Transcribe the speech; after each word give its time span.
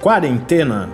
Quarentena. 0.00 0.88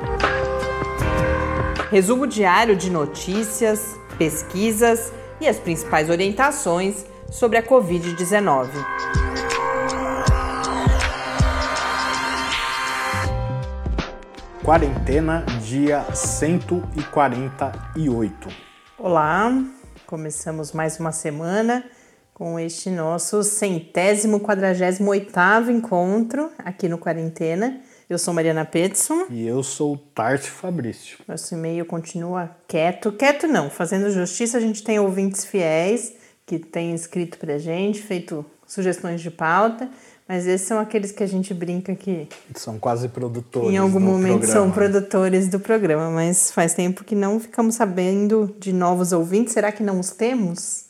Resumo 1.92 2.26
diário 2.26 2.74
de 2.74 2.90
notícias, 2.90 3.96
pesquisas 4.18 5.12
e 5.40 5.46
as 5.46 5.60
principais 5.60 6.10
orientações 6.10 7.06
sobre 7.30 7.56
a 7.56 7.62
Covid-19. 7.62 8.68
Quarentena, 14.64 15.46
dia 15.62 16.04
148. 16.12 18.48
Olá, 18.98 19.52
começamos 20.04 20.72
mais 20.72 20.98
uma 20.98 21.12
semana 21.12 21.84
com 22.34 22.58
este 22.58 22.90
nosso 22.90 23.44
centésimo 23.44 24.40
quadragésimo 24.40 25.10
oitavo 25.10 25.70
encontro 25.70 26.50
aqui 26.58 26.88
no 26.88 26.98
Quarentena. 26.98 27.80
Eu 28.08 28.18
sou 28.18 28.32
Mariana 28.32 28.64
Petson. 28.64 29.26
E 29.28 29.44
eu 29.44 29.64
sou 29.64 29.96
Tarte 30.14 30.48
Fabrício. 30.48 31.18
Nosso 31.26 31.52
e-mail 31.54 31.84
continua 31.84 32.50
quieto. 32.68 33.10
Quieto 33.10 33.48
não, 33.48 33.68
fazendo 33.68 34.08
justiça, 34.12 34.58
a 34.58 34.60
gente 34.60 34.84
tem 34.84 35.00
ouvintes 35.00 35.44
fiéis 35.44 36.12
que 36.46 36.56
têm 36.60 36.94
escrito 36.94 37.36
pra 37.36 37.58
gente, 37.58 38.00
feito 38.00 38.46
sugestões 38.64 39.20
de 39.20 39.28
pauta, 39.28 39.90
mas 40.28 40.46
esses 40.46 40.68
são 40.68 40.78
aqueles 40.78 41.10
que 41.10 41.24
a 41.24 41.26
gente 41.26 41.52
brinca 41.52 41.96
que. 41.96 42.28
São 42.54 42.78
quase 42.78 43.08
produtores. 43.08 43.70
Em 43.70 43.76
algum 43.76 43.98
momento 43.98 44.38
programa. 44.38 44.52
são 44.52 44.70
produtores 44.70 45.48
do 45.48 45.58
programa, 45.58 46.08
mas 46.08 46.52
faz 46.52 46.74
tempo 46.74 47.02
que 47.02 47.16
não 47.16 47.40
ficamos 47.40 47.74
sabendo 47.74 48.54
de 48.60 48.72
novos 48.72 49.10
ouvintes. 49.10 49.52
Será 49.52 49.72
que 49.72 49.82
não 49.82 49.98
os 49.98 50.10
temos? 50.10 50.85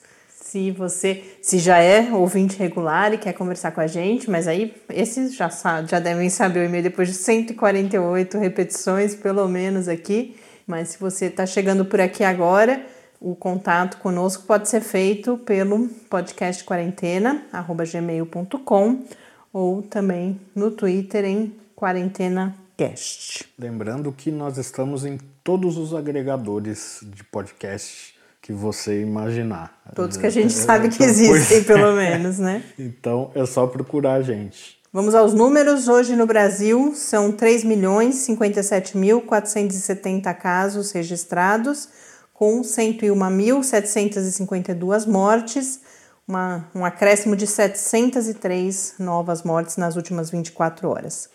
Se 0.47 0.71
você, 0.71 1.25
se 1.43 1.59
já 1.59 1.79
é 1.79 2.13
ouvinte 2.13 2.57
regular 2.57 3.13
e 3.13 3.19
quer 3.19 3.33
conversar 3.33 3.73
com 3.73 3.81
a 3.81 3.89
gente, 3.89 4.31
mas 4.31 4.47
aí 4.47 4.73
esses 4.91 5.35
já, 5.35 5.51
já 5.85 5.99
devem 5.99 6.31
saber 6.31 6.61
o 6.61 6.65
e-mail 6.65 6.85
depois 6.85 7.09
de 7.09 7.15
148 7.15 8.39
repetições, 8.39 9.17
pelo 9.17 9.49
menos 9.49 9.89
aqui. 9.89 10.37
Mas 10.65 10.91
se 10.91 11.01
você 11.01 11.27
está 11.27 11.45
chegando 11.45 11.85
por 11.85 12.01
aqui 12.01 12.23
agora, 12.23 12.87
o 13.21 13.35
contato 13.35 13.97
conosco 13.97 14.45
pode 14.45 14.69
ser 14.69 14.83
feito 14.83 15.37
pelo 15.39 15.89
podcast 16.09 16.63
quarentena@gmail.com 16.63 19.05
ou 19.53 19.83
também 19.83 20.41
no 20.55 20.71
Twitter 20.71 21.25
em 21.25 21.53
quarentenacast. 21.75 23.49
Lembrando 23.59 24.13
que 24.13 24.31
nós 24.31 24.59
estamos 24.59 25.05
em 25.05 25.19
todos 25.43 25.77
os 25.77 25.93
agregadores 25.93 27.01
de 27.03 27.25
podcast 27.25 28.16
que 28.47 28.53
você 28.53 29.03
imaginar. 29.03 29.77
Todos 29.93 30.17
que 30.17 30.25
a 30.25 30.31
gente 30.31 30.53
sabe 30.53 30.89
que 30.89 31.03
existem, 31.03 31.65
pelo 31.67 31.97
menos, 31.97 32.39
né? 32.39 32.63
Então 32.79 33.33
é 33.35 33.45
só 33.45 33.67
procurar 33.67 34.13
a 34.15 34.23
gente. 34.23 34.79
Vamos 34.93 35.17
aos 35.17 35.35
números. 35.35 35.89
Hoje 35.89 36.15
no 36.15 36.27
Brasil 36.27 36.93
são 36.95 37.33
3 37.33 37.65
milhões 37.65 38.25
57.470 38.29 40.33
casos 40.37 40.93
registrados, 40.93 41.89
com 42.33 42.61
101.752 42.61 45.09
mortes, 45.09 45.81
uma, 46.27 46.69
um 46.73 46.85
acréscimo 46.85 47.35
de 47.35 47.49
703 47.49 48.95
novas 49.01 49.43
mortes 49.43 49.77
nas 49.77 49.97
últimas 49.97 50.31
24 50.31 50.89
horas. 50.89 51.31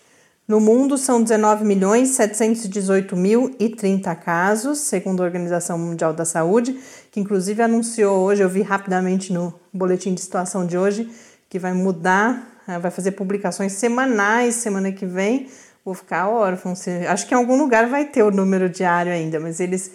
No 0.52 0.59
mundo, 0.59 0.98
são 0.98 1.23
19 1.23 1.64
milhões 1.64 2.09
718 2.09 3.16
mil 3.16 3.56
e 3.58 3.70
30 3.70 4.14
casos, 4.16 4.80
segundo 4.80 5.22
a 5.22 5.26
Organização 5.26 5.78
Mundial 5.78 6.14
da 6.14 6.26
Saúde, 6.26 6.78
que 7.12 7.20
inclusive 7.20 7.62
anunciou 7.62 8.20
hoje, 8.20 8.42
eu 8.42 8.50
vi 8.50 8.62
rapidamente 8.62 9.34
no 9.34 9.54
boletim 9.73 10.14
de 10.14 10.22
situação 10.22 10.66
de 10.66 10.78
hoje, 10.78 11.12
que 11.50 11.59
vai 11.59 11.73
mudar, 11.73 12.62
eh, 12.67 12.80
vai 12.80 12.90
fazer 12.90 13.12
publicações 13.12 13.73
semanais 13.73 14.56
semana 14.56 14.92
que 14.94 15.06
vem. 15.06 15.50
Vou 15.84 15.94
ficar 15.94 16.30
órfão. 16.30 16.73
Acho 17.09 17.28
que 17.28 17.34
em 17.34 17.38
algum 17.38 17.58
lugar 17.58 17.88
vai 17.88 18.06
ter 18.06 18.23
o 18.23 18.32
número 18.32 18.70
diário 18.70 19.12
ainda, 19.12 19.39
mas 19.39 19.59
eles 19.59 19.92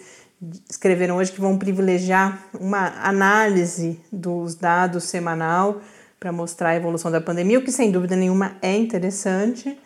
escreveram 0.69 1.17
hoje 1.17 1.31
que 1.31 1.41
vão 1.41 1.57
privilegiar 1.57 2.39
uma 2.59 2.93
análise 3.01 3.99
dos 4.11 4.53
dados 4.53 5.05
semanal 5.05 5.81
para 6.19 6.31
mostrar 6.31 6.69
a 6.69 6.75
evolução 6.75 7.09
da 7.09 7.19
pandemia, 7.19 7.57
o 7.57 7.63
que 7.63 7.71
sem 7.71 7.91
dúvida 7.91 8.15
nenhuma 8.15 8.55
é 8.61 8.75
interessante 8.75 9.77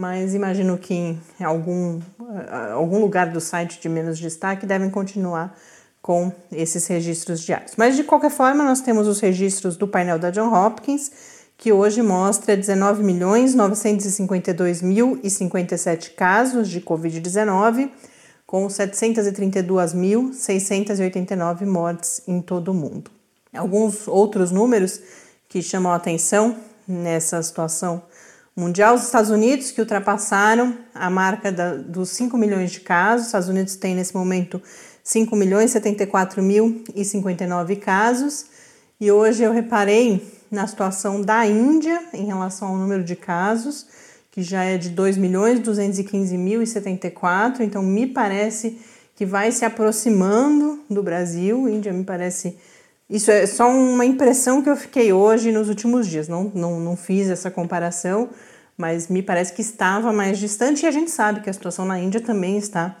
mas 0.00 0.34
imagino 0.34 0.78
que 0.78 0.94
em 0.94 1.44
algum, 1.44 2.00
algum 2.72 3.00
lugar 3.00 3.30
do 3.30 3.38
site 3.38 3.78
de 3.78 3.86
menos 3.86 4.18
destaque 4.18 4.64
devem 4.64 4.88
continuar 4.88 5.54
com 6.02 6.32
esses 6.50 6.86
registros 6.86 7.42
diários. 7.42 7.74
Mas 7.76 7.94
de 7.96 8.04
qualquer 8.04 8.30
forma, 8.30 8.64
nós 8.64 8.80
temos 8.80 9.06
os 9.06 9.20
registros 9.20 9.76
do 9.76 9.86
painel 9.86 10.18
da 10.18 10.30
John 10.30 10.50
Hopkins, 10.52 11.12
que 11.56 11.72
hoje 11.72 12.00
mostra 12.00 12.56
19 12.56 13.02
milhões 13.02 13.54
952 13.54 14.80
mil 14.80 15.20
e 15.22 15.28
57 15.28 16.12
casos 16.12 16.70
de 16.70 16.80
Covid-19, 16.80 17.90
com 18.46 18.66
732.689 18.66 21.66
mortes 21.66 22.22
em 22.26 22.40
todo 22.40 22.68
o 22.68 22.74
mundo. 22.74 23.10
Alguns 23.54 24.08
outros 24.08 24.50
números 24.50 25.02
que 25.48 25.60
chamam 25.60 25.92
a 25.92 25.96
atenção 25.96 26.56
nessa 26.88 27.42
situação 27.42 28.02
mundial, 28.56 28.94
os 28.94 29.04
Estados 29.04 29.30
Unidos 29.30 29.70
que 29.70 29.80
ultrapassaram 29.80 30.76
a 30.94 31.08
marca 31.08 31.52
da, 31.52 31.74
dos 31.74 32.10
5 32.10 32.36
milhões 32.36 32.72
de 32.72 32.80
casos. 32.80 33.22
Os 33.22 33.28
Estados 33.28 33.48
Unidos 33.48 33.76
tem 33.76 33.94
nesse 33.94 34.14
momento 34.14 34.60
5 35.02 35.34
milhões 35.36 35.70
74 35.70 36.42
mil 36.42 36.84
e 36.94 37.04
59 37.04 37.76
casos. 37.76 38.46
E 39.00 39.10
hoje 39.10 39.42
eu 39.42 39.52
reparei 39.52 40.22
na 40.50 40.66
situação 40.66 41.22
da 41.22 41.46
Índia 41.46 42.02
em 42.12 42.26
relação 42.26 42.68
ao 42.68 42.76
número 42.76 43.02
de 43.02 43.16
casos, 43.16 43.86
que 44.30 44.42
já 44.42 44.64
é 44.64 44.76
de 44.76 44.90
2 44.90 45.16
milhões 45.16 45.60
215 45.60 46.36
mil 46.36 46.62
e 46.62 46.66
74. 46.66 47.62
Então 47.62 47.82
me 47.82 48.06
parece 48.06 48.78
que 49.16 49.24
vai 49.24 49.52
se 49.52 49.64
aproximando 49.64 50.80
do 50.88 51.02
Brasil. 51.02 51.68
Índia 51.68 51.92
me 51.92 52.04
parece 52.04 52.56
isso 53.10 53.28
é 53.28 53.44
só 53.44 53.68
uma 53.68 54.04
impressão 54.04 54.62
que 54.62 54.70
eu 54.70 54.76
fiquei 54.76 55.12
hoje 55.12 55.50
nos 55.50 55.68
últimos 55.68 56.06
dias. 56.06 56.28
Não, 56.28 56.44
não, 56.54 56.78
não 56.78 56.96
fiz 56.96 57.28
essa 57.28 57.50
comparação, 57.50 58.30
mas 58.76 59.08
me 59.08 59.20
parece 59.20 59.52
que 59.52 59.60
estava 59.60 60.12
mais 60.12 60.38
distante 60.38 60.84
e 60.84 60.86
a 60.86 60.92
gente 60.92 61.10
sabe 61.10 61.40
que 61.40 61.50
a 61.50 61.52
situação 61.52 61.84
na 61.84 61.98
Índia 61.98 62.20
também 62.20 62.56
está 62.56 62.96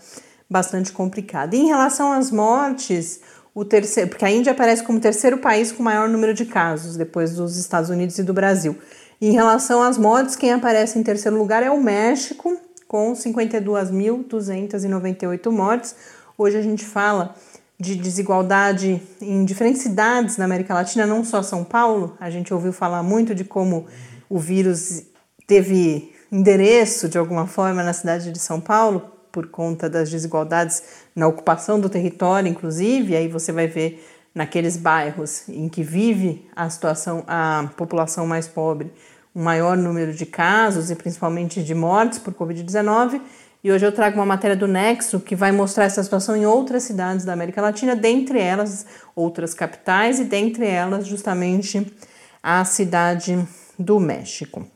bastante 0.50 0.92
complicada. 0.92 1.54
E 1.54 1.60
em 1.60 1.68
relação 1.68 2.10
às 2.10 2.32
mortes, 2.32 3.20
o 3.54 3.64
terceiro, 3.64 4.10
porque 4.10 4.24
a 4.24 4.30
Índia 4.30 4.50
aparece 4.50 4.82
como 4.82 4.98
o 4.98 5.00
terceiro 5.00 5.38
país 5.38 5.70
com 5.70 5.80
maior 5.82 6.08
número 6.08 6.34
de 6.34 6.44
casos, 6.44 6.96
depois 6.96 7.36
dos 7.36 7.56
Estados 7.56 7.88
Unidos 7.88 8.18
e 8.18 8.24
do 8.24 8.34
Brasil. 8.34 8.76
E 9.20 9.28
em 9.28 9.32
relação 9.32 9.80
às 9.82 9.96
mortes, 9.96 10.34
quem 10.34 10.52
aparece 10.52 10.98
em 10.98 11.04
terceiro 11.04 11.38
lugar 11.38 11.62
é 11.62 11.70
o 11.70 11.80
México, 11.80 12.58
com 12.88 13.12
52.298 13.12 15.50
mortes. 15.52 15.94
Hoje 16.36 16.56
a 16.56 16.62
gente 16.62 16.84
fala 16.84 17.36
de 17.78 17.94
desigualdade 17.94 19.00
em 19.20 19.44
diferentes 19.44 19.82
cidades 19.82 20.36
na 20.36 20.46
América 20.46 20.74
Latina, 20.74 21.06
não 21.06 21.24
só 21.24 21.42
São 21.42 21.62
Paulo. 21.62 22.16
A 22.18 22.28
gente 22.28 22.52
ouviu 22.52 22.72
falar 22.72 23.04
muito 23.04 23.32
de 23.34 23.44
como 23.44 23.86
o 24.28 24.38
vírus 24.38 25.04
teve 25.46 26.12
endereço 26.32 27.08
de 27.08 27.18
alguma 27.18 27.46
forma 27.46 27.82
na 27.82 27.92
cidade 27.92 28.32
de 28.32 28.38
São 28.38 28.60
Paulo 28.60 29.19
por 29.30 29.48
conta 29.48 29.88
das 29.88 30.10
desigualdades 30.10 30.82
na 31.14 31.26
ocupação 31.26 31.80
do 31.80 31.88
território, 31.88 32.48
inclusive. 32.48 33.16
Aí 33.16 33.28
você 33.28 33.52
vai 33.52 33.66
ver 33.66 34.04
naqueles 34.34 34.76
bairros 34.76 35.48
em 35.48 35.68
que 35.68 35.82
vive 35.82 36.48
a 36.54 36.68
situação, 36.70 37.24
a 37.26 37.68
população 37.76 38.26
mais 38.26 38.46
pobre, 38.46 38.92
um 39.34 39.42
maior 39.42 39.76
número 39.76 40.12
de 40.12 40.26
casos 40.26 40.90
e 40.90 40.94
principalmente 40.94 41.62
de 41.62 41.74
mortes 41.74 42.18
por 42.18 42.34
Covid-19 42.34 43.20
e 43.62 43.70
hoje 43.70 43.84
eu 43.84 43.92
trago 43.92 44.16
uma 44.16 44.24
matéria 44.24 44.56
do 44.56 44.66
Nexo 44.66 45.20
que 45.20 45.36
vai 45.36 45.52
mostrar 45.52 45.84
essa 45.84 46.02
situação 46.02 46.34
em 46.34 46.46
outras 46.46 46.82
cidades 46.82 47.26
da 47.26 47.34
América 47.34 47.60
Latina, 47.60 47.94
dentre 47.94 48.40
elas 48.40 48.86
outras 49.14 49.52
capitais 49.52 50.18
e 50.18 50.24
dentre 50.24 50.66
elas 50.66 51.06
justamente 51.06 51.94
a 52.42 52.64
cidade 52.64 53.38
do 53.78 54.00
México. 54.00 54.66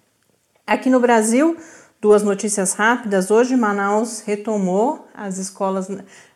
Aqui 0.66 0.90
no 0.90 1.00
Brasil, 1.00 1.56
duas 2.04 2.22
notícias 2.22 2.74
rápidas. 2.74 3.30
Hoje 3.30 3.56
Manaus 3.56 4.20
retomou 4.26 5.08
as 5.14 5.38
escolas, 5.38 5.88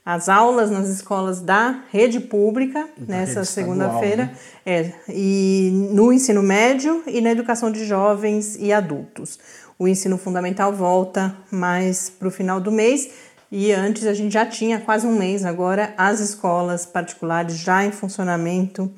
as 0.03 0.27
aulas 0.27 0.71
nas 0.71 0.89
escolas 0.89 1.43
da 1.43 1.83
rede 1.93 2.21
pública 2.21 2.89
da 2.97 3.17
nessa 3.19 3.45
segunda-feira, 3.45 4.25
né? 4.25 4.37
é, 4.65 4.93
e 5.11 5.71
no 5.93 6.11
ensino 6.11 6.43
médio 6.43 7.03
e 7.07 7.21
na 7.21 7.33
educação 7.33 7.71
de 7.71 7.85
jovens 7.85 8.57
e 8.59 8.73
adultos 8.73 9.39
o 9.79 9.87
ensino 9.87 10.17
fundamental 10.17 10.73
volta 10.73 11.37
mais 11.51 12.09
para 12.09 12.29
o 12.29 12.31
final 12.31 12.63
do 12.63 12.73
mês 12.73 13.11
e 13.53 13.71
antes 13.71 14.07
a 14.07 14.15
gente 14.15 14.33
já 14.33 14.47
tinha 14.47 14.81
quase 14.81 15.07
um 15.07 15.19
mês 15.19 15.45
agora 15.45 15.93
as 15.99 16.19
escolas 16.19 16.87
particulares 16.87 17.59
já 17.59 17.85
em 17.85 17.93
funcionamento 17.93 18.91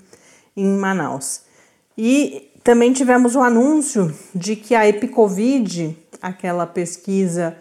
em 0.56 0.66
Manaus. 0.66 1.42
E 1.98 2.49
também 2.62 2.92
tivemos 2.92 3.34
o 3.34 3.40
anúncio 3.40 4.14
de 4.34 4.54
que 4.56 4.74
a 4.74 4.86
Epicovid, 4.86 5.96
aquela 6.20 6.66
pesquisa 6.66 7.56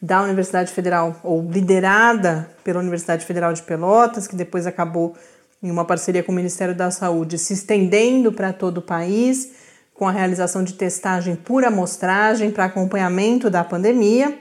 da 0.00 0.22
Universidade 0.22 0.70
Federal, 0.70 1.18
ou 1.24 1.42
liderada 1.42 2.50
pela 2.62 2.80
Universidade 2.80 3.24
Federal 3.24 3.52
de 3.52 3.62
Pelotas, 3.62 4.26
que 4.26 4.36
depois 4.36 4.66
acabou 4.66 5.14
em 5.62 5.70
uma 5.70 5.84
parceria 5.84 6.22
com 6.22 6.30
o 6.30 6.34
Ministério 6.34 6.74
da 6.74 6.90
Saúde, 6.90 7.38
se 7.38 7.54
estendendo 7.54 8.30
para 8.30 8.52
todo 8.52 8.78
o 8.78 8.82
país 8.82 9.52
com 9.94 10.06
a 10.06 10.12
realização 10.12 10.62
de 10.62 10.74
testagem 10.74 11.36
por 11.36 11.64
amostragem 11.64 12.50
para 12.50 12.66
acompanhamento 12.66 13.48
da 13.48 13.64
pandemia. 13.64 14.38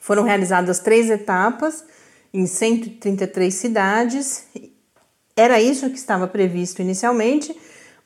Foram 0.00 0.24
realizadas 0.24 0.80
três 0.80 1.08
etapas 1.10 1.84
em 2.34 2.46
133 2.46 3.54
cidades. 3.54 4.46
Era 5.36 5.60
isso 5.60 5.88
que 5.90 5.96
estava 5.96 6.26
previsto 6.26 6.82
inicialmente, 6.82 7.56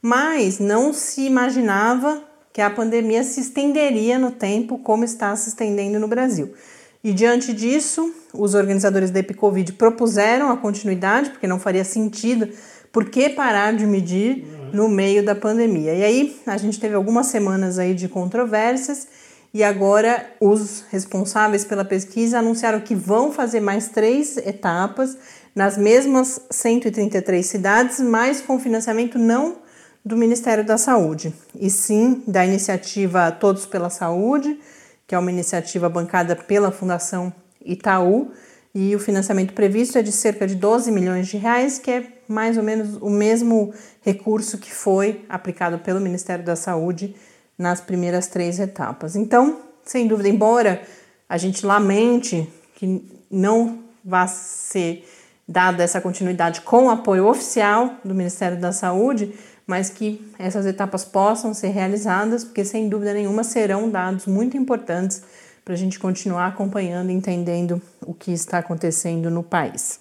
mas 0.06 0.60
não 0.60 0.92
se 0.92 1.22
imaginava 1.22 2.22
que 2.52 2.60
a 2.60 2.70
pandemia 2.70 3.24
se 3.24 3.40
estenderia 3.40 4.20
no 4.20 4.30
tempo 4.30 4.78
como 4.78 5.02
está 5.02 5.34
se 5.34 5.48
estendendo 5.48 5.98
no 5.98 6.06
Brasil. 6.06 6.54
E 7.02 7.12
diante 7.12 7.52
disso, 7.52 8.14
os 8.32 8.54
organizadores 8.54 9.10
da 9.10 9.18
Epicovid 9.18 9.72
propuseram 9.72 10.48
a 10.48 10.56
continuidade, 10.56 11.30
porque 11.30 11.48
não 11.48 11.58
faria 11.58 11.82
sentido 11.82 12.48
por 12.92 13.10
que 13.10 13.30
parar 13.30 13.72
de 13.72 13.84
medir 13.84 14.46
no 14.72 14.88
meio 14.88 15.24
da 15.24 15.34
pandemia. 15.34 15.92
E 15.92 16.04
aí 16.04 16.36
a 16.46 16.56
gente 16.56 16.78
teve 16.78 16.94
algumas 16.94 17.26
semanas 17.26 17.76
aí 17.76 17.92
de 17.92 18.08
controvérsias 18.08 19.08
e 19.52 19.64
agora 19.64 20.24
os 20.40 20.84
responsáveis 20.88 21.64
pela 21.64 21.84
pesquisa 21.84 22.38
anunciaram 22.38 22.78
que 22.78 22.94
vão 22.94 23.32
fazer 23.32 23.58
mais 23.58 23.88
três 23.88 24.36
etapas 24.36 25.18
nas 25.52 25.76
mesmas 25.76 26.40
133 26.48 27.44
cidades, 27.44 27.98
mas 27.98 28.40
com 28.40 28.60
financiamento 28.60 29.18
não 29.18 29.65
do 30.06 30.16
Ministério 30.16 30.64
da 30.64 30.78
Saúde, 30.78 31.34
e 31.58 31.68
sim 31.68 32.22
da 32.28 32.46
iniciativa 32.46 33.32
Todos 33.32 33.66
pela 33.66 33.90
Saúde, 33.90 34.56
que 35.04 35.16
é 35.16 35.18
uma 35.18 35.32
iniciativa 35.32 35.88
bancada 35.88 36.36
pela 36.36 36.70
Fundação 36.70 37.32
Itaú, 37.60 38.30
e 38.72 38.94
o 38.94 39.00
financiamento 39.00 39.52
previsto 39.52 39.98
é 39.98 40.02
de 40.02 40.12
cerca 40.12 40.46
de 40.46 40.54
12 40.54 40.92
milhões 40.92 41.26
de 41.26 41.36
reais, 41.36 41.80
que 41.80 41.90
é 41.90 42.06
mais 42.28 42.56
ou 42.56 42.62
menos 42.62 42.94
o 43.02 43.10
mesmo 43.10 43.74
recurso 44.00 44.58
que 44.58 44.72
foi 44.72 45.24
aplicado 45.28 45.80
pelo 45.80 46.00
Ministério 46.00 46.44
da 46.44 46.54
Saúde 46.54 47.16
nas 47.58 47.80
primeiras 47.80 48.28
três 48.28 48.60
etapas. 48.60 49.16
Então, 49.16 49.58
sem 49.84 50.06
dúvida, 50.06 50.28
embora 50.28 50.82
a 51.28 51.36
gente 51.36 51.66
lamente 51.66 52.48
que 52.76 53.04
não 53.28 53.80
vá 54.04 54.28
ser 54.28 55.04
dada 55.48 55.82
essa 55.82 56.00
continuidade 56.00 56.60
com 56.60 56.86
o 56.86 56.90
apoio 56.90 57.26
oficial 57.26 57.96
do 58.04 58.14
Ministério 58.14 58.60
da 58.60 58.70
Saúde, 58.70 59.34
mas 59.66 59.90
que 59.90 60.24
essas 60.38 60.64
etapas 60.64 61.04
possam 61.04 61.52
ser 61.52 61.68
realizadas, 61.68 62.44
porque 62.44 62.64
sem 62.64 62.88
dúvida 62.88 63.12
nenhuma 63.12 63.42
serão 63.42 63.90
dados 63.90 64.26
muito 64.26 64.56
importantes 64.56 65.22
para 65.64 65.74
a 65.74 65.76
gente 65.76 65.98
continuar 65.98 66.46
acompanhando 66.46 67.10
e 67.10 67.14
entendendo 67.14 67.82
o 68.00 68.14
que 68.14 68.32
está 68.32 68.58
acontecendo 68.58 69.28
no 69.28 69.42
país. 69.42 69.98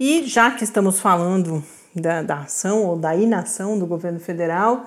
E 0.00 0.24
já 0.24 0.50
que 0.50 0.64
estamos 0.64 0.98
falando 0.98 1.62
da, 1.94 2.22
da 2.22 2.38
ação 2.40 2.84
ou 2.84 2.96
da 2.96 3.14
inação 3.14 3.78
do 3.78 3.86
governo 3.86 4.18
federal, 4.18 4.86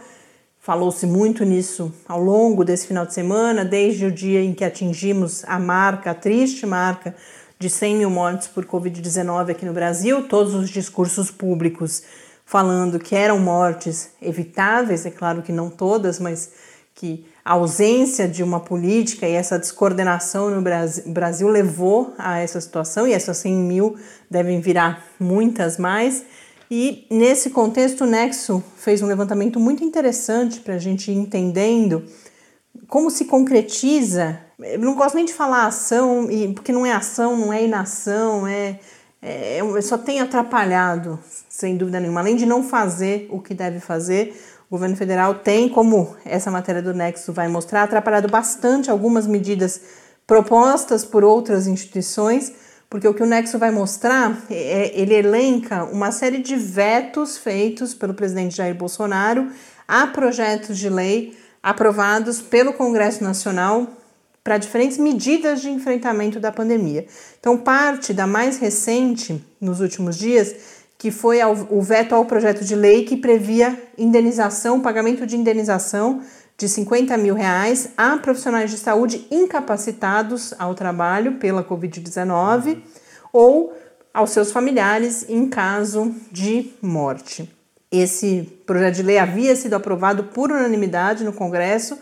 falou-se 0.60 1.06
muito 1.06 1.45
nisso 1.45 1.94
ao 2.07 2.19
longo 2.19 2.66
desse 2.66 2.88
final 2.88 3.06
de 3.06 3.13
semana, 3.13 3.63
desde 3.63 4.06
o 4.06 4.12
dia 4.12 4.42
em 4.42 4.54
que 4.54 4.66
atingimos 4.66 5.45
a 5.45 5.60
marca, 5.60 6.12
a 6.12 6.16
triste 6.16 6.66
marca 6.66 7.16
de 7.60 7.69
100 7.69 7.95
mil 7.95 8.10
mortes 8.10 8.48
por 8.48 8.66
Covid-19 8.66 9.51
aqui 9.51 9.66
no 9.66 9.74
Brasil, 9.74 10.28
todos 10.28 10.54
os 10.54 10.69
discursos 10.69 11.31
públicos 11.31 12.04
falando 12.48 12.98
que 12.98 13.14
eram 13.14 13.38
mortes 13.40 14.12
evitáveis, 14.22 15.06
é 15.06 15.12
claro 15.12 15.42
que 15.42 15.52
não 15.52 15.70
todas, 15.70 16.18
mas 16.18 16.50
que 16.96 17.26
a 17.44 17.54
ausência 17.54 18.26
de 18.26 18.42
uma 18.42 18.62
política 18.62 19.28
e 19.28 19.34
essa 19.34 19.60
descoordenação 19.60 20.50
no 20.50 20.62
Brasil, 20.62 21.04
Brasil 21.12 21.50
levou 21.50 22.14
a 22.18 22.40
essa 22.40 22.60
situação, 22.62 23.06
e 23.06 23.12
essas 23.12 23.36
100 23.38 23.54
mil 23.54 23.98
devem 24.32 24.62
virar 24.62 25.06
muitas 25.20 25.78
mais. 25.78 26.24
E 26.72 27.06
nesse 27.12 27.50
contexto, 27.50 28.06
o 28.06 28.08
Nexo 28.08 28.64
fez 28.78 29.02
um 29.02 29.08
levantamento 29.08 29.60
muito 29.60 29.84
interessante 29.84 30.62
para 30.62 30.76
a 30.76 30.80
gente 30.80 31.12
ir 31.12 31.16
entendendo 31.16 32.06
como 32.88 33.12
se 33.12 33.26
concretiza. 33.26 34.40
Eu 34.58 34.80
não 34.80 34.96
gosto 34.96 35.16
nem 35.16 35.26
de 35.26 35.34
falar 35.34 35.68
ação, 35.68 36.30
porque 36.56 36.72
não 36.72 36.86
é 36.86 36.94
ação, 36.94 37.36
não 37.36 37.52
é 37.52 37.66
inação, 37.66 38.48
é 38.48 38.80
é, 39.22 39.60
só 39.82 39.98
tem 39.98 40.22
atrapalhado, 40.22 41.20
sem 41.57 41.75
dúvida 41.75 42.00
nenhuma. 42.00 42.19
Além 42.19 42.36
de 42.36 42.45
não 42.45 42.62
fazer 42.62 43.27
o 43.31 43.42
que 43.42 43.56
deve 43.56 43.80
fazer, 43.80 44.39
o 44.69 44.75
governo 44.75 44.95
federal 44.95 45.33
tem, 45.33 45.68
como 45.68 46.15
essa 46.24 46.51
matéria 46.51 46.83
do 46.83 46.94
Nexo 46.94 47.33
vai 47.33 47.48
mostrar, 47.48 47.81
atrapalhado 47.81 48.27
bastante 48.27 48.92
algumas 48.92 49.25
medidas 49.25 49.81
propostas 50.27 51.04
por 51.04 51.24
outras 51.24 51.65
instituições, 51.65 52.54
porque 52.88 53.07
o 53.07 53.13
que 53.13 53.24
o 53.24 53.25
Nexo 53.25 53.57
vai 53.57 53.71
mostrar, 53.71 54.39
é, 54.51 54.92
ele 54.94 55.15
elenca 55.15 55.83
uma 55.86 56.12
série 56.12 56.38
de 56.44 56.56
vetos 56.56 57.39
feitos 57.39 57.92
pelo 57.95 58.13
presidente 58.13 58.56
Jair 58.56 58.75
Bolsonaro 58.75 59.48
a 59.88 60.06
projetos 60.06 60.77
de 60.77 60.89
lei 60.89 61.36
aprovados 61.63 62.39
pelo 62.39 62.71
Congresso 62.71 63.24
Nacional 63.24 63.88
para 64.44 64.59
diferentes 64.59 65.00
medidas 65.00 65.59
de 65.59 65.71
enfrentamento 65.71 66.39
da 66.39 66.51
pandemia. 66.51 67.07
Então, 67.39 67.57
parte 67.57 68.13
da 68.13 68.27
mais 68.27 68.59
recente, 68.59 69.44
nos 69.59 69.81
últimos 69.81 70.18
dias, 70.18 70.77
que 70.98 71.12
foi 71.12 71.40
o 71.44 71.82
veto 71.82 72.16
ao 72.16 72.26
projeto 72.26 72.66
de 72.66 72.76
lei 72.76 73.06
que 73.06 73.16
previa 73.16 73.78
indenização, 73.98 74.82
pagamento 74.82 75.26
de 75.26 75.36
indenização 75.36 76.22
de 76.58 76.68
50 76.68 77.16
mil 77.18 77.36
reais 77.36 77.90
a 77.96 78.18
profissionais 78.18 78.72
de 78.72 78.78
saúde 78.78 79.28
incapacitados 79.30 80.54
ao 80.58 80.74
trabalho 80.74 81.34
pela 81.34 81.64
Covid-19 81.64 82.82
ou 83.32 83.78
aos 84.12 84.32
seus 84.32 84.52
familiares 84.52 85.26
em 85.30 85.48
caso 85.48 86.16
de 86.32 86.72
morte. 86.82 87.48
Esse 87.92 88.60
projeto 88.66 88.96
de 88.96 89.04
lei 89.04 89.20
havia 89.20 89.56
sido 89.56 89.76
aprovado 89.76 90.26
por 90.26 90.52
unanimidade 90.52 91.24
no 91.24 91.32
Congresso 91.32 91.98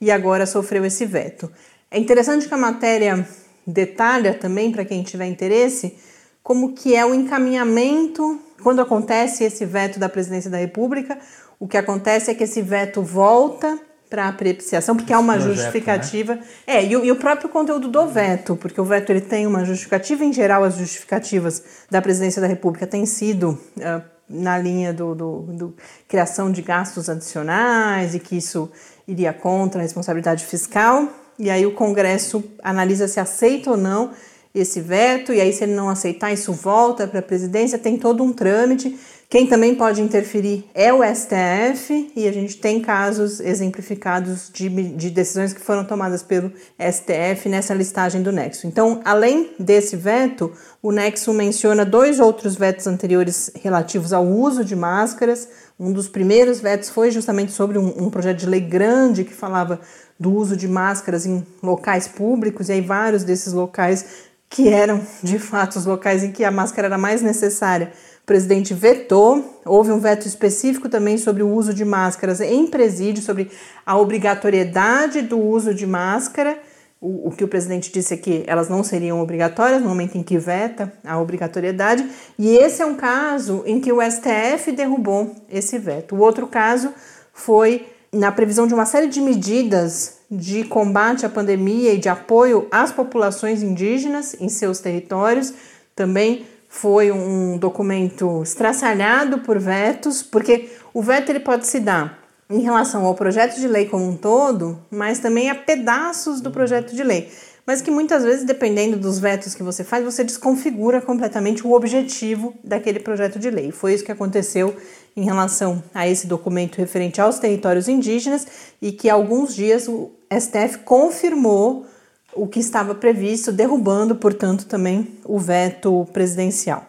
e 0.00 0.10
agora 0.10 0.44
sofreu 0.44 0.84
esse 0.84 1.06
veto. 1.06 1.50
É 1.88 1.98
interessante 1.98 2.48
que 2.48 2.54
a 2.54 2.58
matéria 2.58 3.26
detalha 3.64 4.34
também, 4.34 4.72
para 4.72 4.84
quem 4.84 5.02
tiver 5.04 5.26
interesse, 5.26 5.96
como 6.42 6.72
que 6.72 6.94
é 6.94 7.04
o 7.04 7.14
encaminhamento 7.14 8.40
quando 8.62 8.80
acontece 8.80 9.44
esse 9.44 9.64
veto 9.64 9.98
da 9.98 10.08
presidência 10.08 10.50
da 10.50 10.58
República. 10.58 11.18
O 11.58 11.68
que 11.68 11.76
acontece 11.76 12.30
é 12.30 12.34
que 12.34 12.44
esse 12.44 12.62
veto 12.62 13.02
volta 13.02 13.78
para 14.08 14.26
apreciação, 14.26 14.96
porque 14.96 15.12
há 15.12 15.18
uma 15.20 15.34
projeto, 15.34 15.54
justificativa. 15.54 16.34
Né? 16.34 16.42
É, 16.66 16.84
e 16.84 16.96
o, 16.96 17.04
e 17.04 17.12
o, 17.12 17.16
próprio 17.16 17.48
conteúdo 17.48 17.86
do 17.86 18.08
veto, 18.08 18.56
porque 18.56 18.80
o 18.80 18.84
veto 18.84 19.10
ele 19.10 19.20
tem 19.20 19.46
uma 19.46 19.64
justificativa, 19.64 20.24
em 20.24 20.32
geral, 20.32 20.64
as 20.64 20.76
justificativas 20.76 21.62
da 21.88 22.02
presidência 22.02 22.42
da 22.42 22.48
República 22.48 22.88
têm 22.88 23.06
sido 23.06 23.50
uh, 23.76 24.02
na 24.28 24.58
linha 24.58 24.92
do, 24.92 25.14
do, 25.14 25.40
do, 25.42 25.76
criação 26.08 26.50
de 26.50 26.60
gastos 26.60 27.08
adicionais 27.08 28.14
e 28.14 28.18
que 28.18 28.36
isso 28.36 28.68
iria 29.06 29.32
contra 29.32 29.80
a 29.80 29.82
responsabilidade 29.82 30.44
fiscal 30.44 31.08
e 31.40 31.48
aí 31.48 31.64
o 31.64 31.72
Congresso 31.72 32.44
analisa 32.62 33.08
se 33.08 33.18
aceita 33.18 33.70
ou 33.70 33.76
não 33.76 34.10
esse 34.54 34.80
veto, 34.80 35.32
e 35.32 35.40
aí 35.40 35.52
se 35.52 35.62
ele 35.64 35.74
não 35.74 35.88
aceitar, 35.88 36.32
isso 36.32 36.52
volta 36.52 37.06
para 37.06 37.20
a 37.20 37.22
presidência, 37.22 37.78
tem 37.78 37.96
todo 37.96 38.22
um 38.22 38.32
trâmite. 38.32 38.98
Quem 39.28 39.46
também 39.46 39.76
pode 39.76 40.02
interferir 40.02 40.64
é 40.74 40.92
o 40.92 41.04
STF, 41.04 42.10
e 42.16 42.26
a 42.26 42.32
gente 42.32 42.56
tem 42.56 42.80
casos 42.80 43.38
exemplificados 43.38 44.50
de, 44.52 44.68
de 44.68 45.08
decisões 45.08 45.52
que 45.52 45.60
foram 45.60 45.84
tomadas 45.84 46.20
pelo 46.20 46.52
STF 46.80 47.48
nessa 47.48 47.72
listagem 47.72 48.24
do 48.24 48.32
Nexo. 48.32 48.66
Então, 48.66 49.00
além 49.04 49.52
desse 49.56 49.94
veto, 49.94 50.52
o 50.82 50.90
Nexo 50.90 51.32
menciona 51.32 51.84
dois 51.84 52.18
outros 52.18 52.56
vetos 52.56 52.88
anteriores 52.88 53.52
relativos 53.62 54.12
ao 54.12 54.26
uso 54.26 54.64
de 54.64 54.74
máscaras. 54.74 55.48
Um 55.78 55.92
dos 55.92 56.08
primeiros 56.08 56.58
vetos 56.58 56.90
foi 56.90 57.12
justamente 57.12 57.52
sobre 57.52 57.78
um, 57.78 58.06
um 58.06 58.10
projeto 58.10 58.38
de 58.38 58.46
lei 58.46 58.60
grande 58.60 59.22
que 59.22 59.32
falava 59.32 59.80
do 60.18 60.34
uso 60.34 60.56
de 60.56 60.66
máscaras 60.66 61.24
em 61.24 61.46
locais 61.62 62.08
públicos, 62.08 62.68
e 62.68 62.72
aí 62.72 62.80
vários 62.80 63.22
desses 63.22 63.52
locais 63.52 64.28
que 64.50 64.68
eram 64.68 65.00
de 65.22 65.38
fato 65.38 65.76
os 65.76 65.86
locais 65.86 66.24
em 66.24 66.32
que 66.32 66.42
a 66.42 66.50
máscara 66.50 66.88
era 66.88 66.98
mais 66.98 67.22
necessária, 67.22 67.92
o 68.22 68.26
presidente 68.26 68.74
vetou. 68.74 69.60
Houve 69.64 69.92
um 69.92 70.00
veto 70.00 70.26
específico 70.26 70.88
também 70.88 71.16
sobre 71.16 71.44
o 71.44 71.48
uso 71.48 71.72
de 71.72 71.84
máscaras 71.84 72.40
em 72.40 72.66
presídio, 72.66 73.22
sobre 73.22 73.48
a 73.86 73.96
obrigatoriedade 73.96 75.22
do 75.22 75.38
uso 75.38 75.72
de 75.72 75.86
máscara. 75.86 76.58
O, 77.00 77.28
o, 77.28 77.30
que 77.30 77.44
o 77.44 77.48
presidente 77.48 77.90
disse 77.90 78.12
é 78.12 78.16
que 78.16 78.44
elas 78.46 78.68
não 78.68 78.82
seriam 78.82 79.22
obrigatórias 79.22 79.80
no 79.80 79.88
momento 79.88 80.18
em 80.18 80.22
que 80.22 80.36
veta 80.36 80.92
a 81.02 81.18
obrigatoriedade, 81.18 82.06
e 82.38 82.56
esse 82.56 82.82
é 82.82 82.86
um 82.86 82.94
caso 82.94 83.62
em 83.64 83.80
que 83.80 83.90
o 83.90 84.02
STF 84.02 84.70
derrubou 84.72 85.34
esse 85.48 85.78
veto. 85.78 86.14
O 86.14 86.18
outro 86.18 86.46
caso 86.46 86.92
foi 87.32 87.86
na 88.12 88.32
previsão 88.32 88.66
de 88.66 88.74
uma 88.74 88.86
série 88.86 89.06
de 89.06 89.20
medidas 89.20 90.18
de 90.30 90.64
combate 90.64 91.26
à 91.26 91.28
pandemia 91.28 91.94
e 91.94 91.98
de 91.98 92.08
apoio 92.08 92.66
às 92.70 92.92
populações 92.92 93.62
indígenas 93.62 94.34
em 94.40 94.48
seus 94.48 94.80
territórios. 94.80 95.52
Também 95.94 96.46
foi 96.68 97.10
um 97.10 97.58
documento 97.58 98.42
estraçalhado 98.42 99.38
por 99.38 99.58
vetos, 99.58 100.22
porque 100.22 100.70
o 100.94 101.02
veto 101.02 101.30
ele 101.30 101.40
pode 101.40 101.66
se 101.66 101.80
dar 101.80 102.20
em 102.48 102.60
relação 102.60 103.04
ao 103.04 103.14
projeto 103.14 103.60
de 103.60 103.68
lei 103.68 103.86
como 103.86 104.08
um 104.08 104.16
todo, 104.16 104.78
mas 104.90 105.20
também 105.20 105.50
a 105.50 105.54
pedaços 105.54 106.40
do 106.40 106.50
projeto 106.50 106.94
de 106.94 107.02
lei. 107.02 107.30
Mas 107.66 107.80
que 107.80 107.90
muitas 107.90 108.24
vezes, 108.24 108.44
dependendo 108.44 108.96
dos 108.96 109.18
vetos 109.20 109.54
que 109.54 109.62
você 109.62 109.84
faz, 109.84 110.04
você 110.04 110.24
desconfigura 110.24 111.00
completamente 111.00 111.64
o 111.64 111.72
objetivo 111.72 112.54
daquele 112.64 112.98
projeto 112.98 113.38
de 113.38 113.50
lei. 113.50 113.70
Foi 113.70 113.94
isso 113.94 114.04
que 114.04 114.10
aconteceu 114.10 114.74
em 115.16 115.24
relação 115.24 115.82
a 115.94 116.08
esse 116.08 116.26
documento 116.26 116.76
referente 116.76 117.20
aos 117.20 117.38
territórios 117.38 117.88
indígenas 117.88 118.46
e 118.80 118.92
que 118.92 119.08
alguns 119.10 119.54
dias 119.54 119.88
o 119.88 120.10
STF 120.32 120.78
confirmou 120.84 121.86
o 122.32 122.46
que 122.46 122.60
estava 122.60 122.94
previsto, 122.94 123.50
derrubando, 123.50 124.14
portanto, 124.14 124.66
também 124.66 125.18
o 125.24 125.38
veto 125.38 126.06
presidencial. 126.12 126.86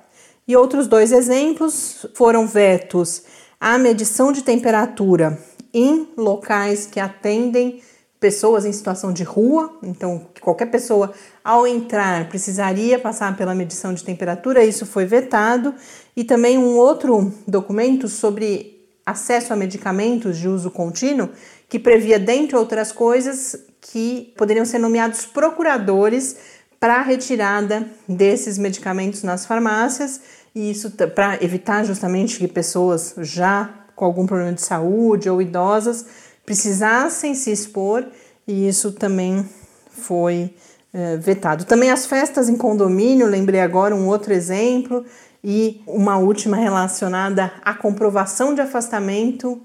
E 0.48 0.56
outros 0.56 0.88
dois 0.88 1.12
exemplos 1.12 2.06
foram 2.14 2.46
vetos 2.46 3.24
à 3.60 3.78
medição 3.78 4.32
de 4.32 4.44
temperatura 4.44 5.40
em 5.74 6.08
locais 6.18 6.86
que 6.86 7.00
atendem 7.00 7.82
pessoas 8.22 8.66
em 8.66 8.72
situação 8.72 9.12
de 9.12 9.24
rua, 9.24 9.80
então 9.82 10.28
qualquer 10.40 10.68
pessoa 10.68 11.12
ao 11.44 11.66
entrar 11.66 12.30
precisaria 12.30 13.00
passar 13.00 13.36
pela 13.36 13.56
medição 13.56 13.96
de 13.96 14.04
temperatura, 14.04 14.64
isso 14.64 14.86
foi 14.86 15.06
vetado, 15.06 15.74
e 16.16 16.24
também 16.24 16.56
um 16.56 16.78
outro 16.78 17.34
documento 17.48 18.08
sobre 18.08 18.80
acesso 19.04 19.52
a 19.52 19.56
medicamentos 19.56 20.38
de 20.38 20.48
uso 20.48 20.70
contínuo, 20.70 21.30
que 21.68 21.80
previa, 21.80 22.20
dentre 22.20 22.56
outras 22.56 22.92
coisas, 22.92 23.56
que 23.82 24.32
poderiam 24.38 24.66
ser 24.66 24.78
nomeados 24.78 25.26
procuradores 25.26 26.36
para 26.80 26.98
a 26.98 27.02
retirada 27.02 27.88
desses 28.08 28.56
medicamentos 28.60 29.24
nas 29.24 29.48
farmácias, 29.48 30.22
e 30.54 30.70
isso 30.70 30.92
para 30.92 31.44
evitar 31.44 31.84
justamente 31.84 32.38
que 32.38 32.48
pessoas 32.48 33.16
já 33.18 33.68
com 33.96 34.06
algum 34.06 34.28
problema 34.28 34.54
de 34.54 34.62
saúde 34.62 35.28
ou 35.28 35.42
idosas 35.42 36.06
precisassem 36.52 37.34
se 37.34 37.50
expor, 37.50 38.06
e 38.46 38.68
isso 38.68 38.92
também 38.92 39.48
foi 39.90 40.54
é, 40.94 41.16
vetado. 41.16 41.64
Também 41.64 41.90
as 41.90 42.06
festas 42.06 42.50
em 42.50 42.58
condomínio, 42.58 43.26
lembrei 43.26 43.62
agora 43.62 43.96
um 43.96 44.06
outro 44.06 44.34
exemplo, 44.34 45.06
e 45.42 45.82
uma 45.88 46.18
última 46.18 46.58
relacionada 46.58 47.54
à 47.64 47.74
comprovação 47.74 48.54
de 48.54 48.60
afastamento 48.60 49.62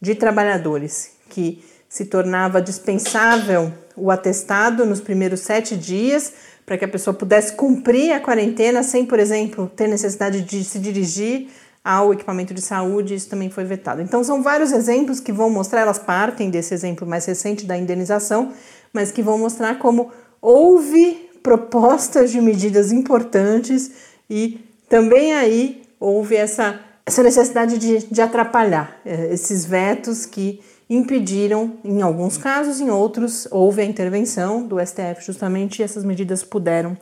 de 0.00 0.14
trabalhadores, 0.14 1.10
que 1.28 1.62
se 1.86 2.06
tornava 2.06 2.62
dispensável 2.62 3.70
o 3.94 4.10
atestado 4.10 4.86
nos 4.86 4.98
primeiros 5.02 5.40
sete 5.40 5.76
dias 5.76 6.32
para 6.64 6.78
que 6.78 6.86
a 6.86 6.88
pessoa 6.88 7.12
pudesse 7.12 7.52
cumprir 7.52 8.12
a 8.12 8.20
quarentena 8.20 8.82
sem, 8.82 9.04
por 9.04 9.20
exemplo, 9.20 9.70
ter 9.76 9.88
necessidade 9.88 10.40
de 10.40 10.64
se 10.64 10.78
dirigir 10.78 11.48
ao 11.84 12.12
equipamento 12.12 12.52
de 12.52 12.60
saúde, 12.60 13.14
isso 13.14 13.28
também 13.28 13.50
foi 13.50 13.64
vetado. 13.64 14.02
Então, 14.02 14.22
são 14.22 14.42
vários 14.42 14.70
exemplos 14.70 15.18
que 15.18 15.32
vão 15.32 15.48
mostrar, 15.48 15.80
elas 15.80 15.98
partem 15.98 16.50
desse 16.50 16.74
exemplo 16.74 17.06
mais 17.06 17.24
recente 17.24 17.64
da 17.64 17.76
indenização, 17.76 18.52
mas 18.92 19.10
que 19.10 19.22
vão 19.22 19.38
mostrar 19.38 19.78
como 19.78 20.10
houve 20.40 21.30
propostas 21.42 22.30
de 22.30 22.40
medidas 22.40 22.92
importantes 22.92 23.90
e 24.28 24.60
também 24.88 25.32
aí 25.34 25.82
houve 25.98 26.36
essa, 26.36 26.80
essa 27.06 27.22
necessidade 27.22 27.78
de, 27.78 28.06
de 28.06 28.20
atrapalhar 28.20 29.00
é, 29.04 29.32
esses 29.32 29.64
vetos 29.64 30.26
que 30.26 30.60
impediram, 30.88 31.78
em 31.84 32.02
alguns 32.02 32.36
casos, 32.36 32.80
em 32.80 32.90
outros, 32.90 33.46
houve 33.50 33.80
a 33.80 33.84
intervenção 33.84 34.66
do 34.66 34.84
STF 34.84 35.24
justamente 35.24 35.78
e 35.78 35.82
essas 35.84 36.04
medidas 36.04 36.42
puderam 36.42 36.98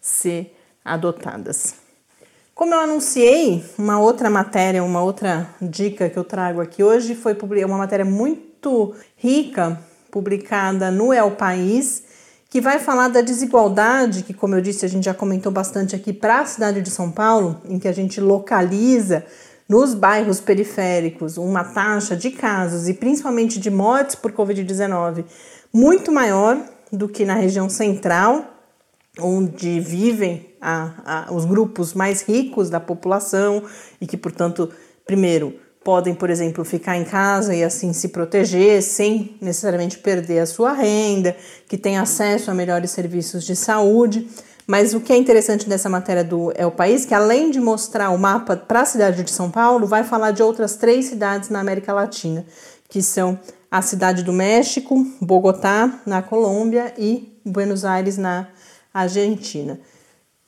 ser 0.00 0.56
adotadas. 0.84 1.81
Como 2.62 2.74
eu 2.74 2.78
anunciei, 2.78 3.64
uma 3.76 3.98
outra 3.98 4.30
matéria, 4.30 4.84
uma 4.84 5.02
outra 5.02 5.48
dica 5.60 6.08
que 6.08 6.16
eu 6.16 6.22
trago 6.22 6.60
aqui 6.60 6.80
hoje 6.80 7.16
foi 7.16 7.36
uma 7.66 7.76
matéria 7.76 8.04
muito 8.04 8.94
rica, 9.16 9.80
publicada 10.12 10.88
no 10.88 11.12
El 11.12 11.32
País, 11.32 12.04
que 12.48 12.60
vai 12.60 12.78
falar 12.78 13.08
da 13.08 13.20
desigualdade, 13.20 14.22
que, 14.22 14.32
como 14.32 14.54
eu 14.54 14.60
disse, 14.60 14.86
a 14.86 14.88
gente 14.88 15.06
já 15.06 15.12
comentou 15.12 15.50
bastante 15.50 15.96
aqui 15.96 16.12
para 16.12 16.38
a 16.38 16.46
cidade 16.46 16.80
de 16.80 16.88
São 16.88 17.10
Paulo, 17.10 17.60
em 17.64 17.80
que 17.80 17.88
a 17.88 17.92
gente 17.92 18.20
localiza 18.20 19.26
nos 19.68 19.92
bairros 19.92 20.38
periféricos 20.38 21.38
uma 21.38 21.64
taxa 21.64 22.14
de 22.14 22.30
casos 22.30 22.88
e 22.88 22.94
principalmente 22.94 23.58
de 23.58 23.72
mortes 23.72 24.14
por 24.14 24.30
Covid-19 24.30 25.24
muito 25.72 26.12
maior 26.12 26.56
do 26.92 27.08
que 27.08 27.24
na 27.24 27.34
região 27.34 27.68
central, 27.68 28.51
onde 29.18 29.78
vivem 29.78 30.54
a, 30.60 31.26
a, 31.28 31.32
os 31.32 31.44
grupos 31.44 31.92
mais 31.92 32.22
ricos 32.22 32.70
da 32.70 32.80
população 32.80 33.62
e 34.00 34.06
que, 34.06 34.16
portanto, 34.16 34.70
primeiro, 35.04 35.54
podem, 35.84 36.14
por 36.14 36.30
exemplo, 36.30 36.64
ficar 36.64 36.96
em 36.96 37.04
casa 37.04 37.54
e 37.54 37.62
assim 37.62 37.92
se 37.92 38.08
proteger 38.08 38.82
sem 38.82 39.36
necessariamente 39.40 39.98
perder 39.98 40.38
a 40.38 40.46
sua 40.46 40.72
renda, 40.72 41.36
que 41.68 41.76
tem 41.76 41.98
acesso 41.98 42.50
a 42.50 42.54
melhores 42.54 42.90
serviços 42.90 43.44
de 43.44 43.54
saúde. 43.54 44.28
Mas 44.66 44.94
o 44.94 45.00
que 45.00 45.12
é 45.12 45.16
interessante 45.16 45.68
dessa 45.68 45.88
matéria 45.88 46.22
do 46.22 46.52
É 46.54 46.64
o 46.64 46.70
País, 46.70 47.04
que 47.04 47.12
além 47.12 47.50
de 47.50 47.60
mostrar 47.60 48.10
o 48.10 48.18
mapa 48.18 48.56
para 48.56 48.82
a 48.82 48.86
cidade 48.86 49.22
de 49.24 49.30
São 49.30 49.50
Paulo, 49.50 49.86
vai 49.86 50.04
falar 50.04 50.30
de 50.30 50.42
outras 50.42 50.76
três 50.76 51.06
cidades 51.06 51.50
na 51.50 51.60
América 51.60 51.92
Latina, 51.92 52.46
que 52.88 53.02
são 53.02 53.38
a 53.68 53.82
cidade 53.82 54.22
do 54.22 54.32
México, 54.32 55.04
Bogotá, 55.20 56.00
na 56.06 56.22
Colômbia 56.22 56.94
e 56.96 57.36
Buenos 57.44 57.84
Aires, 57.84 58.16
na 58.16 58.38
Argentina. 58.38 58.71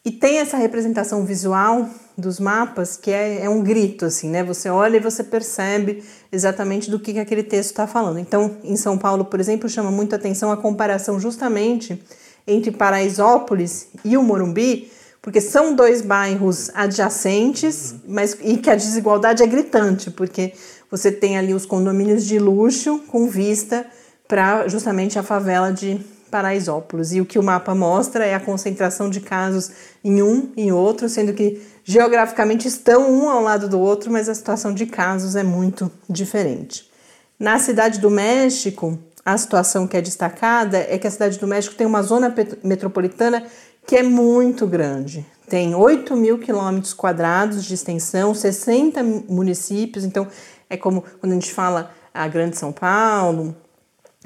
E 0.04 0.10
tem 0.10 0.38
essa 0.38 0.58
representação 0.58 1.24
visual 1.24 1.88
dos 2.16 2.38
mapas 2.38 2.96
que 2.96 3.10
é, 3.10 3.44
é, 3.44 3.48
um 3.48 3.62
grito, 3.62 4.04
assim, 4.04 4.28
né? 4.28 4.44
Você 4.44 4.68
olha 4.68 4.98
e 4.98 5.00
você 5.00 5.24
percebe 5.24 6.04
exatamente 6.30 6.90
do 6.90 7.00
que, 7.00 7.14
que 7.14 7.18
aquele 7.18 7.42
texto 7.42 7.70
está 7.70 7.86
falando. 7.86 8.18
Então, 8.18 8.58
em 8.62 8.76
São 8.76 8.98
Paulo, 8.98 9.24
por 9.24 9.40
exemplo, 9.40 9.68
chama 9.68 9.90
muito 9.90 10.14
atenção 10.14 10.52
a 10.52 10.58
comparação 10.58 11.18
justamente 11.18 12.02
entre 12.46 12.70
Paraisópolis 12.70 13.88
e 14.04 14.16
o 14.18 14.22
Morumbi, 14.22 14.90
porque 15.22 15.40
são 15.40 15.74
dois 15.74 16.02
bairros 16.02 16.70
adjacentes, 16.74 17.94
mas 18.06 18.36
e 18.42 18.58
que 18.58 18.68
a 18.68 18.76
desigualdade 18.76 19.42
é 19.42 19.46
gritante, 19.46 20.10
porque 20.10 20.52
você 20.90 21.10
tem 21.10 21.38
ali 21.38 21.54
os 21.54 21.64
condomínios 21.64 22.26
de 22.26 22.38
luxo 22.38 22.98
com 23.08 23.26
vista 23.26 23.86
para 24.28 24.68
justamente 24.68 25.18
a 25.18 25.22
favela 25.22 25.72
de 25.72 25.98
Paraisópolis. 26.34 27.12
E 27.12 27.20
o 27.20 27.24
que 27.24 27.38
o 27.38 27.42
mapa 27.44 27.76
mostra 27.76 28.26
é 28.26 28.34
a 28.34 28.40
concentração 28.40 29.08
de 29.08 29.20
casos 29.20 29.70
em 30.02 30.20
um 30.20 30.50
e 30.56 30.72
outro, 30.72 31.08
sendo 31.08 31.32
que 31.32 31.62
geograficamente 31.84 32.66
estão 32.66 33.08
um 33.08 33.30
ao 33.30 33.40
lado 33.40 33.68
do 33.68 33.78
outro, 33.78 34.10
mas 34.10 34.28
a 34.28 34.34
situação 34.34 34.74
de 34.74 34.84
casos 34.84 35.36
é 35.36 35.44
muito 35.44 35.88
diferente. 36.10 36.90
Na 37.38 37.60
cidade 37.60 38.00
do 38.00 38.10
México, 38.10 38.98
a 39.24 39.38
situação 39.38 39.86
que 39.86 39.96
é 39.96 40.00
destacada 40.00 40.78
é 40.78 40.98
que 40.98 41.06
a 41.06 41.10
cidade 41.10 41.38
do 41.38 41.46
México 41.46 41.76
tem 41.76 41.86
uma 41.86 42.02
zona 42.02 42.34
metropolitana 42.64 43.46
que 43.86 43.94
é 43.94 44.02
muito 44.02 44.66
grande. 44.66 45.24
Tem 45.48 45.72
8 45.72 46.16
mil 46.16 46.38
quilômetros 46.38 46.92
quadrados 46.92 47.64
de 47.64 47.74
extensão, 47.74 48.34
60 48.34 49.04
municípios, 49.28 50.04
então 50.04 50.26
é 50.68 50.76
como 50.76 51.04
quando 51.20 51.30
a 51.30 51.36
gente 51.36 51.52
fala 51.52 51.92
a 52.12 52.26
Grande 52.26 52.56
São 52.56 52.72
Paulo, 52.72 53.54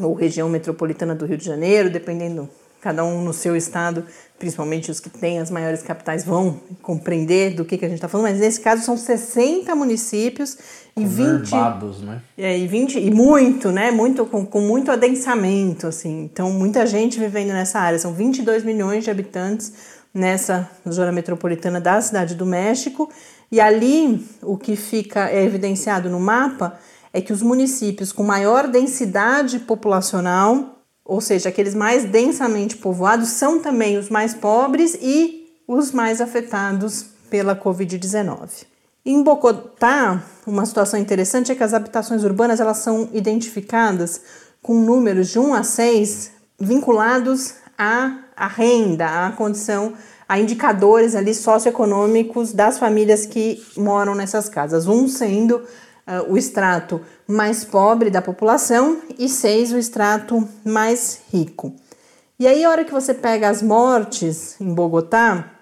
ou 0.01 0.15
região 0.15 0.49
metropolitana 0.49 1.15
do 1.15 1.27
Rio 1.27 1.37
de 1.37 1.45
Janeiro, 1.45 1.91
dependendo, 1.91 2.49
cada 2.81 3.05
um 3.05 3.23
no 3.23 3.33
seu 3.33 3.57
estado, 3.57 4.05
principalmente 4.39 4.91
os 4.91 5.01
que 5.01 5.11
têm 5.11 5.41
as 5.41 5.51
maiores 5.51 5.83
capitais 5.83 6.25
vão 6.25 6.61
compreender 6.81 7.55
do 7.55 7.65
que, 7.65 7.77
que 7.77 7.85
a 7.85 7.89
gente 7.89 7.99
está 7.99 8.09
falando, 8.09 8.31
mas 8.31 8.39
nesse 8.39 8.61
caso 8.61 8.85
são 8.85 8.97
60 8.97 9.75
municípios 9.75 10.57
e 10.97 11.05
20. 11.05 11.51
né? 12.01 12.23
É, 12.37 12.57
e 12.57 12.67
20, 12.67 12.99
e 13.01 13.11
muito, 13.11 13.71
né? 13.73 13.91
Muito, 13.91 14.25
com, 14.27 14.47
com 14.47 14.61
muito 14.61 14.91
adensamento, 14.91 15.87
assim. 15.89 16.25
Então, 16.25 16.53
muita 16.53 16.87
gente 16.87 17.19
vivendo 17.19 17.49
nessa 17.49 17.81
área. 17.81 17.99
São 17.99 18.13
22 18.13 18.65
milhões 18.65 19.05
de 19.05 19.11
habitantes 19.11 19.73
nessa 20.15 20.71
zona 20.89 21.13
metropolitana 21.13 21.81
da 21.81 22.01
Cidade 22.01 22.35
do 22.35 22.47
México. 22.47 23.11
E 23.51 23.61
ali, 23.61 24.27
o 24.43 24.57
que 24.57 24.77
fica 24.77 25.29
é 25.31 25.43
evidenciado 25.45 26.09
no 26.11 26.21
mapa 26.21 26.79
é 27.13 27.21
que 27.21 27.33
os 27.33 27.43
municípios 27.43 28.13
com 28.13 28.23
maior 28.23 28.69
densidade 28.69 29.59
populacional, 29.61 30.83
ou 31.05 31.21
seja, 31.21 31.49
aqueles 31.49 31.75
mais 31.75 32.05
densamente 32.05 32.77
povoados, 32.77 33.31
são 33.31 33.61
também 33.61 33.97
os 33.97 34.09
mais 34.09 34.35
pobres 34.35 34.97
e 35.01 35.47
os 35.67 35.93
mais 35.93 36.21
afetados 36.21 37.07
pela 37.31 37.55
Covid-19. 37.55 38.67
Em 39.05 39.23
Bogotá, 39.23 40.23
uma 40.47 40.67
situação 40.67 41.01
interessante 41.01 41.51
é 41.51 41.55
que 41.55 41.63
as 41.63 41.73
habitações 41.73 42.25
urbanas 42.25 42.61
elas 42.61 42.79
são 42.79 43.09
identificadas 43.13 44.21
com 44.61 44.75
números 44.75 45.29
de 45.29 45.39
1 45.39 45.55
a 45.55 45.63
6 45.63 46.31
vinculados 46.61 47.55
à, 47.77 48.19
à 48.37 48.47
renda, 48.47 49.27
à 49.27 49.33
condição, 49.33 49.95
a 50.29 50.39
indicadores 50.39 51.15
ali 51.15 51.33
socioeconômicos 51.33 52.53
das 52.53 52.79
famílias 52.79 53.25
que 53.25 53.65
moram 53.77 54.15
nessas 54.15 54.49
casas. 54.49 54.87
Um 54.87 55.09
sendo 55.09 55.63
uh, 56.09 56.33
o 56.33 56.37
extrato 56.37 57.01
mais 57.27 57.65
pobre 57.65 58.11
da 58.11 58.23
população 58.23 59.03
e 59.19 59.29
seis 59.29 59.71
o 59.71 59.77
extrato 59.77 60.49
mais 60.65 61.21
rico. 61.31 61.75
E 62.39 62.47
aí, 62.47 62.65
a 62.65 62.71
hora 62.71 62.85
que 62.85 62.93
você 62.93 63.13
pega 63.13 63.49
as 63.49 63.61
mortes 63.61 64.59
em 64.61 64.73
Bogotá, 64.73 65.53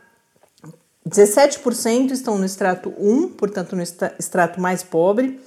17% 1.09 2.11
estão 2.11 2.39
no 2.39 2.45
extrato 2.45 2.93
1, 2.99 3.29
portanto, 3.31 3.75
no 3.75 3.83
extrato 3.83 4.61
mais 4.61 4.83
pobre, 4.83 5.41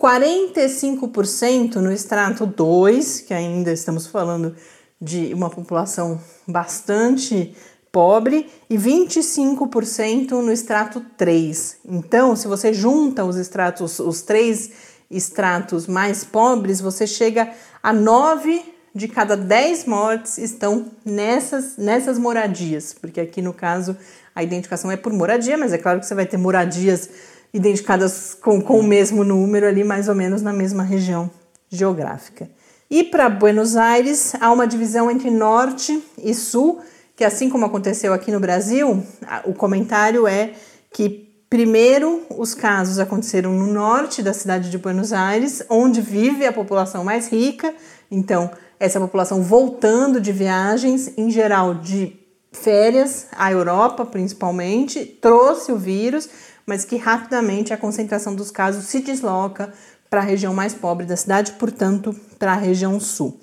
45% 0.00 1.76
no 1.76 1.90
extrato 1.92 2.46
2, 2.46 3.20
que 3.22 3.34
ainda 3.34 3.72
estamos 3.72 4.06
falando 4.06 4.54
de 5.00 5.32
uma 5.34 5.50
população 5.50 6.20
bastante 6.46 7.54
pobre 7.92 8.48
e 8.68 8.76
25% 8.76 10.30
no 10.30 10.52
extrato 10.52 11.00
3. 11.16 11.78
Então, 11.84 12.36
se 12.36 12.46
você 12.46 12.72
junta 12.72 13.24
os 13.24 13.36
extratos, 13.36 13.98
os 13.98 14.22
três 14.22 14.70
extratos 15.10 15.86
mais 15.86 16.24
pobres, 16.24 16.80
você 16.80 17.06
chega 17.06 17.50
a 17.82 17.92
9 17.92 18.62
de 18.94 19.06
cada 19.08 19.36
10 19.36 19.84
mortes 19.84 20.38
estão 20.38 20.90
nessas, 21.04 21.76
nessas 21.76 22.18
moradias, 22.18 22.92
porque 22.92 23.20
aqui 23.20 23.40
no 23.40 23.52
caso 23.52 23.96
a 24.34 24.42
identificação 24.42 24.90
é 24.90 24.96
por 24.96 25.12
moradia, 25.12 25.56
mas 25.56 25.72
é 25.72 25.78
claro 25.78 26.00
que 26.00 26.06
você 26.06 26.14
vai 26.14 26.26
ter 26.26 26.36
moradias 26.36 27.08
identificadas 27.52 28.34
com, 28.34 28.60
com 28.60 28.78
o 28.78 28.82
mesmo 28.82 29.24
número 29.24 29.66
ali, 29.66 29.84
mais 29.84 30.08
ou 30.08 30.14
menos 30.14 30.42
na 30.42 30.52
mesma 30.52 30.82
região 30.82 31.30
geográfica. 31.68 32.48
E 32.90 33.04
para 33.04 33.28
Buenos 33.28 33.76
Aires 33.76 34.34
há 34.40 34.50
uma 34.50 34.66
divisão 34.66 35.10
entre 35.10 35.30
norte 35.30 36.02
e 36.18 36.34
sul, 36.34 36.80
que 37.20 37.24
assim 37.26 37.50
como 37.50 37.66
aconteceu 37.66 38.14
aqui 38.14 38.32
no 38.32 38.40
Brasil, 38.40 39.04
o 39.44 39.52
comentário 39.52 40.26
é 40.26 40.54
que 40.90 41.44
primeiro 41.50 42.22
os 42.30 42.54
casos 42.54 42.98
aconteceram 42.98 43.52
no 43.52 43.66
norte 43.66 44.22
da 44.22 44.32
cidade 44.32 44.70
de 44.70 44.78
Buenos 44.78 45.12
Aires, 45.12 45.62
onde 45.68 46.00
vive 46.00 46.46
a 46.46 46.52
população 46.52 47.04
mais 47.04 47.28
rica, 47.28 47.74
então 48.10 48.50
essa 48.78 48.98
população 48.98 49.42
voltando 49.42 50.18
de 50.18 50.32
viagens, 50.32 51.12
em 51.18 51.30
geral 51.30 51.74
de 51.74 52.18
férias, 52.52 53.26
à 53.36 53.52
Europa 53.52 54.06
principalmente, 54.06 55.04
trouxe 55.04 55.70
o 55.70 55.76
vírus, 55.76 56.26
mas 56.64 56.86
que 56.86 56.96
rapidamente 56.96 57.74
a 57.74 57.76
concentração 57.76 58.34
dos 58.34 58.50
casos 58.50 58.86
se 58.86 59.00
desloca 59.00 59.70
para 60.08 60.20
a 60.20 60.24
região 60.24 60.54
mais 60.54 60.72
pobre 60.72 61.04
da 61.04 61.18
cidade, 61.18 61.52
portanto, 61.58 62.18
para 62.38 62.52
a 62.52 62.56
região 62.56 62.98
sul. 62.98 63.38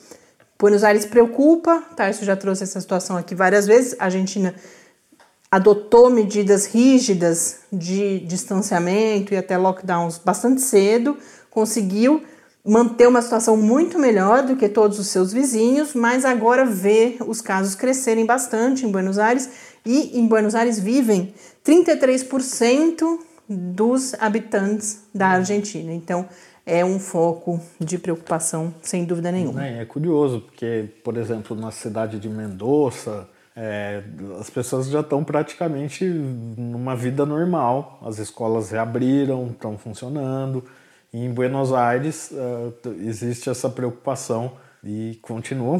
Buenos 0.59 0.83
Aires 0.83 1.05
preocupa, 1.05 1.83
Tarso 1.95 2.25
já 2.25 2.35
trouxe 2.35 2.63
essa 2.63 2.81
situação 2.81 3.15
aqui 3.15 3.35
várias 3.35 3.67
vezes. 3.67 3.95
A 3.99 4.05
Argentina 4.05 4.55
adotou 5.51 6.09
medidas 6.09 6.65
rígidas 6.65 7.59
de 7.71 8.19
distanciamento 8.21 9.33
e 9.33 9.37
até 9.37 9.55
lockdowns 9.55 10.17
bastante 10.17 10.61
cedo, 10.61 11.15
conseguiu 11.51 12.23
manter 12.65 13.07
uma 13.07 13.21
situação 13.21 13.55
muito 13.55 13.97
melhor 13.97 14.43
do 14.43 14.55
que 14.57 14.67
todos 14.67 14.99
os 14.99 15.07
seus 15.07 15.31
vizinhos, 15.31 15.93
mas 15.93 16.25
agora 16.25 16.65
vê 16.65 17.17
os 17.25 17.39
casos 17.39 17.75
crescerem 17.75 18.25
bastante 18.25 18.85
em 18.85 18.91
Buenos 18.91 19.17
Aires 19.17 19.49
e 19.85 20.19
em 20.19 20.27
Buenos 20.27 20.53
Aires 20.53 20.77
vivem 20.77 21.33
33% 21.63 23.19
dos 23.47 24.13
habitantes 24.15 25.03
da 25.15 25.27
Argentina. 25.27 25.93
Então 25.93 26.27
é 26.67 26.83
um 26.83 26.99
foco 26.99 27.61
de 27.79 27.97
preocupação, 27.97 28.75
sem 28.81 29.05
dúvida 29.05 29.31
nenhuma. 29.31 29.65
É, 29.65 29.81
é 29.81 29.85
curioso, 29.85 30.41
porque, 30.41 30.89
por 31.01 31.15
exemplo, 31.15 31.55
na 31.55 31.71
cidade 31.71 32.19
de 32.19 32.27
Mendoza, 32.27 33.27
é, 33.55 34.03
as 34.37 34.49
pessoas 34.49 34.87
já 34.87 34.99
estão 34.99 35.23
praticamente 35.23 36.03
numa 36.05 36.93
vida 36.93 37.25
normal, 37.25 37.99
as 38.05 38.19
escolas 38.19 38.69
reabriram, 38.69 39.47
estão 39.47 39.77
funcionando 39.77 40.63
e 41.13 41.23
em 41.23 41.33
Buenos 41.33 41.71
Aires 41.71 42.31
uh, 42.31 42.73
existe 42.99 43.49
essa 43.49 43.69
preocupação 43.69 44.57
e 44.83 45.17
continuam 45.21 45.79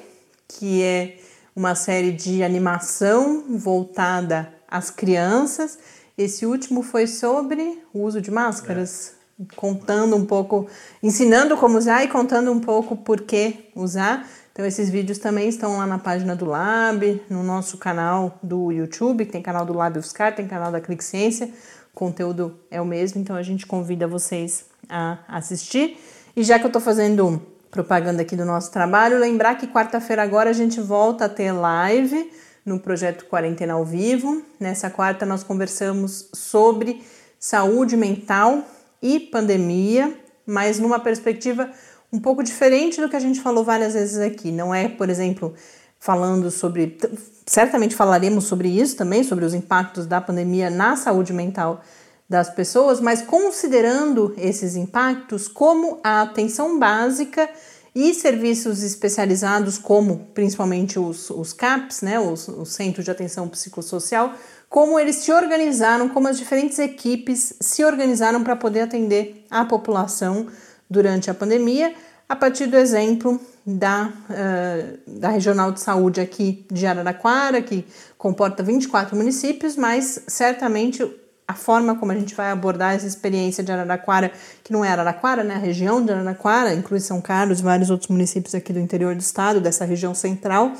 é 0.82 1.16
uma 1.54 1.74
série 1.74 2.12
de 2.12 2.42
animação 2.42 3.44
voltada 3.48 4.52
as 4.68 4.90
crianças. 4.90 5.78
Esse 6.18 6.44
último 6.44 6.82
foi 6.82 7.06
sobre 7.06 7.82
o 7.94 8.02
uso 8.02 8.20
de 8.20 8.30
máscaras, 8.30 9.14
é. 9.40 9.54
contando 9.54 10.16
um 10.16 10.26
pouco, 10.26 10.68
ensinando 11.02 11.56
como 11.56 11.78
usar 11.78 12.04
e 12.04 12.08
contando 12.08 12.52
um 12.52 12.60
pouco 12.60 12.96
por 12.96 13.22
que 13.22 13.70
usar. 13.74 14.28
Então 14.56 14.64
esses 14.64 14.88
vídeos 14.88 15.18
também 15.18 15.50
estão 15.50 15.76
lá 15.76 15.86
na 15.86 15.98
página 15.98 16.34
do 16.34 16.46
Lab, 16.46 17.22
no 17.28 17.42
nosso 17.42 17.76
canal 17.76 18.38
do 18.42 18.72
YouTube, 18.72 19.26
tem 19.26 19.42
canal 19.42 19.66
do 19.66 19.74
Lab 19.74 19.98
UFSCar, 19.98 20.34
tem 20.34 20.48
canal 20.48 20.72
da 20.72 20.80
Clique 20.80 21.04
Ciência. 21.04 21.50
O 21.92 21.94
conteúdo 21.94 22.58
é 22.70 22.80
o 22.80 22.84
mesmo, 22.86 23.20
então 23.20 23.36
a 23.36 23.42
gente 23.42 23.66
convida 23.66 24.08
vocês 24.08 24.64
a 24.88 25.18
assistir. 25.28 25.98
E 26.34 26.42
já 26.42 26.58
que 26.58 26.64
eu 26.64 26.68
estou 26.68 26.80
fazendo 26.80 27.38
propaganda 27.70 28.22
aqui 28.22 28.34
do 28.34 28.46
nosso 28.46 28.72
trabalho, 28.72 29.18
lembrar 29.18 29.56
que 29.56 29.66
quarta-feira 29.66 30.22
agora 30.22 30.48
a 30.48 30.54
gente 30.54 30.80
volta 30.80 31.26
a 31.26 31.28
ter 31.28 31.52
live 31.52 32.32
no 32.64 32.80
projeto 32.80 33.26
Quarentena 33.26 33.74
ao 33.74 33.84
Vivo. 33.84 34.42
Nessa 34.58 34.88
quarta, 34.88 35.26
nós 35.26 35.44
conversamos 35.44 36.30
sobre 36.32 37.04
saúde 37.38 37.94
mental 37.94 38.64
e 39.02 39.20
pandemia, 39.20 40.18
mas 40.46 40.78
numa 40.78 40.98
perspectiva 40.98 41.70
um 42.16 42.20
pouco 42.20 42.42
diferente 42.42 42.98
do 42.98 43.10
que 43.10 43.16
a 43.16 43.20
gente 43.20 43.40
falou 43.40 43.62
várias 43.62 43.92
vezes 43.92 44.18
aqui. 44.18 44.50
Não 44.50 44.74
é, 44.74 44.88
por 44.88 45.10
exemplo, 45.10 45.52
falando 45.98 46.50
sobre. 46.50 46.98
Certamente 47.46 47.94
falaremos 47.94 48.44
sobre 48.44 48.68
isso 48.68 48.96
também, 48.96 49.22
sobre 49.22 49.44
os 49.44 49.52
impactos 49.52 50.06
da 50.06 50.20
pandemia 50.20 50.70
na 50.70 50.96
saúde 50.96 51.32
mental 51.32 51.82
das 52.28 52.48
pessoas, 52.50 53.00
mas 53.00 53.22
considerando 53.22 54.34
esses 54.36 54.74
impactos 54.74 55.46
como 55.46 56.00
a 56.02 56.22
atenção 56.22 56.78
básica 56.78 57.48
e 57.94 58.12
serviços 58.14 58.82
especializados, 58.82 59.78
como 59.78 60.26
principalmente 60.34 60.98
os, 60.98 61.30
os 61.30 61.52
CAPs, 61.52 62.02
né, 62.02 62.18
os, 62.18 62.48
os 62.48 62.70
Centros 62.70 63.04
de 63.04 63.10
Atenção 63.10 63.48
Psicossocial, 63.48 64.34
como 64.68 64.98
eles 64.98 65.16
se 65.16 65.32
organizaram, 65.32 66.08
como 66.08 66.26
as 66.26 66.36
diferentes 66.36 66.78
equipes 66.80 67.54
se 67.60 67.84
organizaram 67.84 68.42
para 68.42 68.56
poder 68.56 68.80
atender 68.80 69.46
a 69.48 69.64
população 69.64 70.48
durante 70.88 71.30
a 71.30 71.34
pandemia, 71.34 71.94
a 72.28 72.34
partir 72.34 72.66
do 72.66 72.76
exemplo 72.76 73.40
da, 73.64 74.12
uh, 74.30 74.98
da 75.18 75.28
Regional 75.28 75.72
de 75.72 75.80
Saúde 75.80 76.20
aqui 76.20 76.66
de 76.70 76.86
Araraquara, 76.86 77.62
que 77.62 77.84
comporta 78.18 78.62
24 78.62 79.16
municípios, 79.16 79.76
mas 79.76 80.22
certamente 80.26 81.04
a 81.48 81.54
forma 81.54 81.94
como 81.94 82.10
a 82.10 82.14
gente 82.14 82.34
vai 82.34 82.50
abordar 82.50 82.94
essa 82.94 83.06
experiência 83.06 83.62
de 83.62 83.70
Araraquara, 83.70 84.32
que 84.64 84.72
não 84.72 84.84
é 84.84 84.88
Araraquara, 84.88 85.44
né? 85.44 85.54
A 85.54 85.58
região 85.58 86.04
de 86.04 86.10
Araraquara, 86.10 86.74
inclui 86.74 86.98
São 86.98 87.20
Carlos 87.20 87.60
e 87.60 87.62
vários 87.62 87.90
outros 87.90 88.08
municípios 88.08 88.54
aqui 88.54 88.72
do 88.72 88.80
interior 88.80 89.14
do 89.14 89.20
estado, 89.20 89.60
dessa 89.60 89.84
região 89.84 90.12
central, 90.12 90.72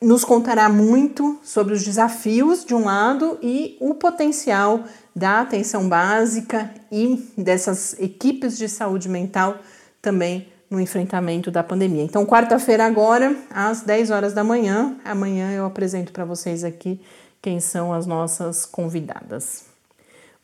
nos 0.00 0.24
contará 0.24 0.68
muito 0.68 1.38
sobre 1.42 1.74
os 1.74 1.84
desafios 1.84 2.64
de 2.64 2.74
um 2.74 2.84
lado 2.84 3.38
e 3.42 3.76
o 3.80 3.94
potencial 3.94 4.84
da 5.14 5.40
atenção 5.40 5.88
básica 5.88 6.70
e 6.90 7.28
dessas 7.36 7.98
equipes 7.98 8.56
de 8.56 8.68
saúde 8.68 9.08
mental 9.08 9.58
também 10.00 10.48
no 10.70 10.80
enfrentamento 10.80 11.50
da 11.50 11.62
pandemia. 11.62 12.02
Então, 12.02 12.24
quarta-feira 12.24 12.86
agora, 12.86 13.36
às 13.50 13.82
10 13.82 14.10
horas 14.10 14.32
da 14.32 14.42
manhã, 14.42 14.96
amanhã 15.04 15.52
eu 15.52 15.66
apresento 15.66 16.12
para 16.12 16.24
vocês 16.24 16.64
aqui 16.64 16.98
quem 17.42 17.60
são 17.60 17.92
as 17.92 18.06
nossas 18.06 18.64
convidadas. 18.64 19.64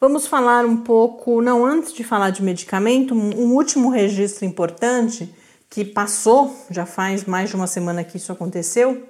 Vamos 0.00 0.26
falar 0.26 0.66
um 0.66 0.76
pouco, 0.76 1.40
não 1.40 1.64
antes 1.64 1.92
de 1.92 2.04
falar 2.04 2.30
de 2.30 2.42
medicamento, 2.42 3.14
um 3.14 3.52
último 3.54 3.88
registro 3.88 4.44
importante 4.44 5.34
que 5.70 5.84
passou, 5.84 6.54
já 6.70 6.86
faz 6.86 7.24
mais 7.24 7.50
de 7.50 7.56
uma 7.56 7.66
semana 7.66 8.04
que 8.04 8.16
isso 8.16 8.30
aconteceu, 8.30 9.02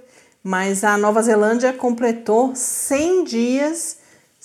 mas 0.43 0.85
a 0.85 0.97
Nova 0.97 1.21
Zelândia 1.21 1.73
completou 1.73 2.55
100 2.55 3.25
dias 3.25 3.98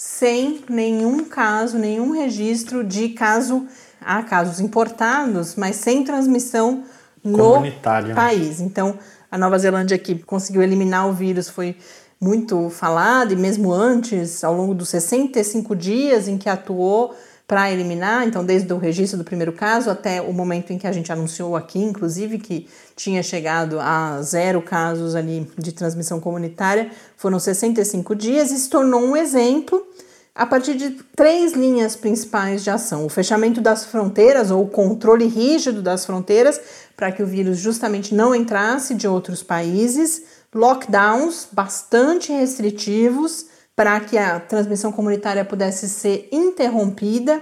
sem 0.06 0.66
nenhum 0.70 1.24
caso, 1.24 1.78
nenhum 1.78 2.12
registro 2.12 2.84
de 2.84 3.08
caso, 3.10 3.66
há 4.02 4.22
casos 4.22 4.60
importados, 4.60 5.56
mas 5.56 5.78
sem 5.78 6.04
transmissão 6.04 6.84
no 7.24 7.64
país. 8.14 8.60
Então, 8.60 9.00
a 9.32 9.38
Nova 9.38 9.58
Zelândia 9.58 9.98
que 9.98 10.16
conseguiu 10.16 10.62
eliminar 10.62 11.08
o 11.08 11.14
vírus 11.14 11.48
foi 11.48 11.78
muito 12.20 12.70
falado, 12.70 13.32
e 13.32 13.38
mesmo 13.38 13.72
antes, 13.72 14.44
ao 14.44 14.54
longo 14.54 14.76
dos 14.76 14.90
65 14.90 15.74
dias 15.74 16.28
em 16.28 16.38
que 16.38 16.50
atuou 16.50 17.16
para 17.54 17.72
eliminar, 17.72 18.28
então 18.28 18.44
desde 18.44 18.74
o 18.74 18.80
registro 18.80 19.16
do 19.16 19.24
primeiro 19.24 19.54
caso 19.54 19.88
até 19.92 20.20
o 20.20 20.34
momento 20.34 20.74
em 20.74 20.78
que 20.80 20.88
a 20.88 20.92
gente 20.92 21.12
anunciou 21.12 21.56
aqui, 21.56 21.78
inclusive, 21.78 22.40
que 22.40 22.68
tinha 22.96 23.22
chegado 23.22 23.80
a 23.80 24.20
zero 24.24 24.60
casos 24.60 25.14
ali 25.14 25.48
de 25.56 25.72
transmissão 25.72 26.20
comunitária, 26.20 26.90
foram 27.16 27.38
65 27.38 28.16
dias 28.16 28.50
e 28.50 28.58
se 28.58 28.68
tornou 28.68 29.02
um 29.02 29.16
exemplo 29.16 29.86
a 30.34 30.48
partir 30.48 30.74
de 30.74 30.98
três 31.16 31.54
linhas 31.54 31.96
principais 31.96 32.64
de 32.64 32.72
ação: 32.72 33.06
o 33.06 33.10
fechamento 33.10 33.62
das 33.62 33.86
fronteiras 33.86 34.50
ou 34.50 34.64
o 34.64 34.68
controle 34.68 35.28
rígido 35.28 35.80
das 35.80 36.08
fronteiras 36.08 36.60
para 36.98 37.12
que 37.12 37.22
o 37.22 37.28
vírus 37.28 37.60
justamente 37.60 38.16
não 38.16 38.34
entrasse 38.34 38.96
de 38.96 39.08
outros 39.08 39.44
países, 39.44 40.24
lockdowns 40.56 41.50
bastante 41.52 42.32
restritivos 42.32 43.53
para 43.76 44.00
que 44.00 44.18
a 44.18 44.40
transmissão 44.40 44.92
comunitária 44.92 45.44
pudesse 45.44 45.90
ser 45.90 46.30
interrompida 46.32 47.42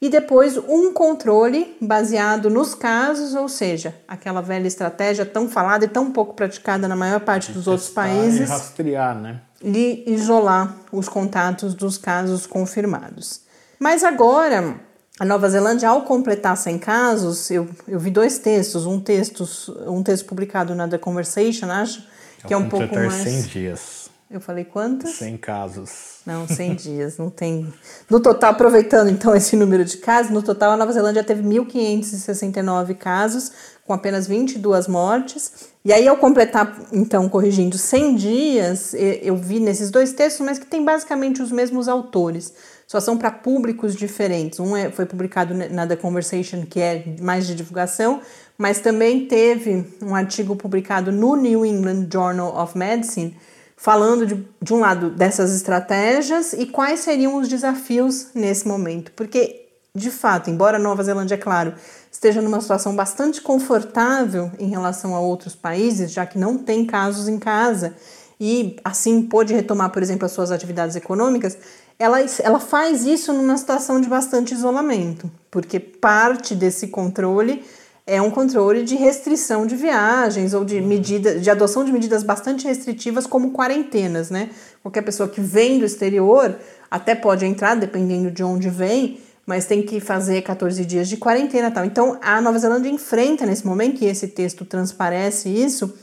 e 0.00 0.08
depois 0.08 0.56
um 0.56 0.92
controle 0.92 1.76
baseado 1.80 2.48
nos 2.48 2.74
casos, 2.74 3.34
ou 3.34 3.48
seja, 3.48 3.94
aquela 4.08 4.40
velha 4.40 4.66
estratégia 4.66 5.26
tão 5.26 5.48
falada 5.48 5.84
e 5.84 5.88
tão 5.88 6.10
pouco 6.10 6.34
praticada 6.34 6.88
na 6.88 6.96
maior 6.96 7.20
parte 7.20 7.52
dos 7.52 7.66
outros 7.66 7.90
países. 7.90 8.48
E 8.48 8.52
rastrear, 8.52 9.14
né? 9.14 9.42
De 9.62 10.02
isolar 10.06 10.74
os 10.90 11.06
contatos 11.06 11.74
dos 11.74 11.98
casos 11.98 12.46
confirmados. 12.46 13.42
Mas 13.78 14.02
agora, 14.02 14.80
a 15.18 15.24
Nova 15.24 15.50
Zelândia, 15.50 15.90
ao 15.90 16.02
completar 16.02 16.56
100 16.56 16.78
casos, 16.78 17.50
eu, 17.50 17.68
eu 17.86 18.00
vi 18.00 18.10
dois 18.10 18.38
textos, 18.38 18.86
um 18.86 18.98
texto, 18.98 19.46
um 19.86 20.02
texto 20.02 20.24
publicado 20.24 20.74
na 20.74 20.88
The 20.88 20.96
Conversation, 20.96 21.70
acho, 21.70 22.02
que 22.46 22.54
é 22.54 22.56
um 22.56 22.70
pouco 22.70 22.94
mais... 22.94 23.12
100 23.12 23.42
dias. 23.42 24.09
Eu 24.30 24.40
falei 24.40 24.64
quantos? 24.64 25.10
100 25.16 25.36
casos. 25.38 26.20
Não, 26.24 26.46
100 26.46 26.74
dias, 26.76 27.18
não 27.18 27.28
tem. 27.28 27.66
No 28.08 28.20
total, 28.20 28.52
aproveitando 28.52 29.10
então 29.10 29.34
esse 29.34 29.56
número 29.56 29.84
de 29.84 29.96
casos, 29.96 30.30
no 30.30 30.40
total 30.40 30.70
a 30.70 30.76
Nova 30.76 30.92
Zelândia 30.92 31.24
teve 31.24 31.42
1.569 31.42 32.94
casos, 32.94 33.50
com 33.84 33.92
apenas 33.92 34.28
22 34.28 34.86
mortes. 34.86 35.70
E 35.84 35.92
aí, 35.92 36.06
ao 36.06 36.16
completar, 36.16 36.78
então, 36.92 37.28
corrigindo 37.28 37.76
100 37.76 38.14
dias, 38.14 38.94
eu 38.94 39.36
vi 39.36 39.58
nesses 39.58 39.90
dois 39.90 40.12
textos, 40.12 40.46
mas 40.46 40.60
que 40.60 40.66
tem 40.66 40.84
basicamente 40.84 41.42
os 41.42 41.50
mesmos 41.50 41.88
autores. 41.88 42.54
Só 42.86 43.00
são 43.00 43.18
para 43.18 43.32
públicos 43.32 43.96
diferentes. 43.96 44.60
Um 44.60 44.76
é, 44.76 44.92
foi 44.92 45.06
publicado 45.06 45.54
na 45.54 45.88
The 45.88 45.96
Conversation, 45.96 46.64
que 46.66 46.78
é 46.78 47.16
mais 47.20 47.48
de 47.48 47.54
divulgação, 47.56 48.20
mas 48.56 48.78
também 48.78 49.26
teve 49.26 49.84
um 50.00 50.14
artigo 50.14 50.54
publicado 50.54 51.10
no 51.10 51.34
New 51.34 51.66
England 51.66 52.06
Journal 52.12 52.56
of 52.56 52.78
Medicine 52.78 53.36
falando 53.80 54.26
de, 54.26 54.46
de 54.60 54.74
um 54.74 54.78
lado 54.78 55.08
dessas 55.08 55.56
estratégias 55.56 56.52
e 56.52 56.66
quais 56.66 57.00
seriam 57.00 57.36
os 57.36 57.48
desafios 57.48 58.26
nesse 58.34 58.68
momento. 58.68 59.10
Porque, 59.12 59.68
de 59.94 60.10
fato, 60.10 60.50
embora 60.50 60.78
Nova 60.78 61.02
Zelândia, 61.02 61.34
é 61.34 61.38
claro, 61.38 61.72
esteja 62.12 62.42
numa 62.42 62.60
situação 62.60 62.94
bastante 62.94 63.40
confortável 63.40 64.52
em 64.58 64.68
relação 64.68 65.16
a 65.16 65.20
outros 65.20 65.54
países, 65.54 66.12
já 66.12 66.26
que 66.26 66.38
não 66.38 66.58
tem 66.58 66.84
casos 66.84 67.26
em 67.26 67.38
casa 67.38 67.94
e 68.38 68.76
assim 68.84 69.22
pôde 69.22 69.54
retomar, 69.54 69.88
por 69.88 70.02
exemplo, 70.02 70.26
as 70.26 70.32
suas 70.32 70.50
atividades 70.50 70.94
econômicas, 70.94 71.56
ela, 71.98 72.18
ela 72.42 72.60
faz 72.60 73.06
isso 73.06 73.32
numa 73.32 73.56
situação 73.56 73.98
de 73.98 74.10
bastante 74.10 74.52
isolamento, 74.52 75.30
porque 75.50 75.80
parte 75.80 76.54
desse 76.54 76.88
controle 76.88 77.64
é 78.10 78.20
um 78.20 78.28
controle 78.28 78.82
de 78.82 78.96
restrição 78.96 79.64
de 79.64 79.76
viagens 79.76 80.52
ou 80.52 80.64
de 80.64 80.80
medida, 80.80 81.38
de 81.38 81.48
adoção 81.48 81.84
de 81.84 81.92
medidas 81.92 82.24
bastante 82.24 82.66
restritivas 82.66 83.24
como 83.24 83.52
quarentenas, 83.52 84.30
né? 84.30 84.50
Qualquer 84.82 85.02
pessoa 85.02 85.28
que 85.28 85.40
vem 85.40 85.78
do 85.78 85.84
exterior 85.84 86.56
até 86.90 87.14
pode 87.14 87.46
entrar, 87.46 87.76
dependendo 87.76 88.28
de 88.28 88.42
onde 88.42 88.68
vem, 88.68 89.20
mas 89.46 89.64
tem 89.64 89.80
que 89.80 90.00
fazer 90.00 90.42
14 90.42 90.84
dias 90.84 91.08
de 91.08 91.18
quarentena 91.18 91.70
tal. 91.70 91.84
Então, 91.84 92.18
a 92.20 92.40
Nova 92.40 92.58
Zelândia 92.58 92.90
enfrenta 92.90 93.46
nesse 93.46 93.64
momento, 93.64 94.02
e 94.02 94.08
esse 94.08 94.26
texto 94.26 94.64
transparece 94.64 95.48
isso, 95.48 95.94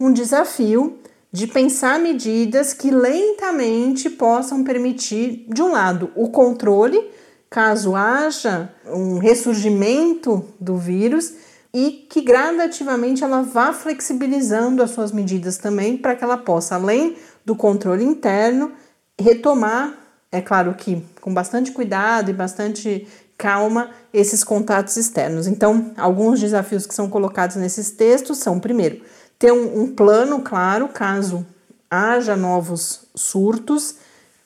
um 0.00 0.12
desafio 0.12 0.98
de 1.30 1.46
pensar 1.46 2.00
medidas 2.00 2.74
que 2.74 2.90
lentamente 2.90 4.10
possam 4.10 4.64
permitir, 4.64 5.46
de 5.48 5.62
um 5.62 5.70
lado, 5.70 6.10
o 6.16 6.28
controle, 6.28 7.00
caso 7.48 7.94
haja 7.94 8.68
um 8.84 9.18
ressurgimento 9.18 10.44
do 10.58 10.76
vírus, 10.76 11.51
e 11.74 12.06
que 12.10 12.20
gradativamente 12.20 13.24
ela 13.24 13.42
vá 13.42 13.72
flexibilizando 13.72 14.82
as 14.82 14.90
suas 14.90 15.10
medidas 15.10 15.56
também 15.56 15.96
para 15.96 16.14
que 16.14 16.22
ela 16.22 16.36
possa, 16.36 16.74
além 16.74 17.16
do 17.44 17.56
controle 17.56 18.04
interno, 18.04 18.72
retomar, 19.18 19.94
é 20.30 20.40
claro 20.40 20.74
que 20.74 21.04
com 21.20 21.32
bastante 21.32 21.72
cuidado 21.72 22.30
e 22.30 22.34
bastante 22.34 23.06
calma, 23.38 23.90
esses 24.12 24.44
contatos 24.44 24.96
externos. 24.96 25.46
Então, 25.46 25.92
alguns 25.96 26.38
desafios 26.38 26.86
que 26.86 26.94
são 26.94 27.08
colocados 27.08 27.56
nesses 27.56 27.90
textos 27.90 28.38
são, 28.38 28.60
primeiro, 28.60 29.02
ter 29.38 29.52
um, 29.52 29.82
um 29.82 29.94
plano 29.94 30.40
claro 30.42 30.88
caso 30.88 31.44
haja 31.90 32.36
novos 32.36 33.06
surtos 33.14 33.96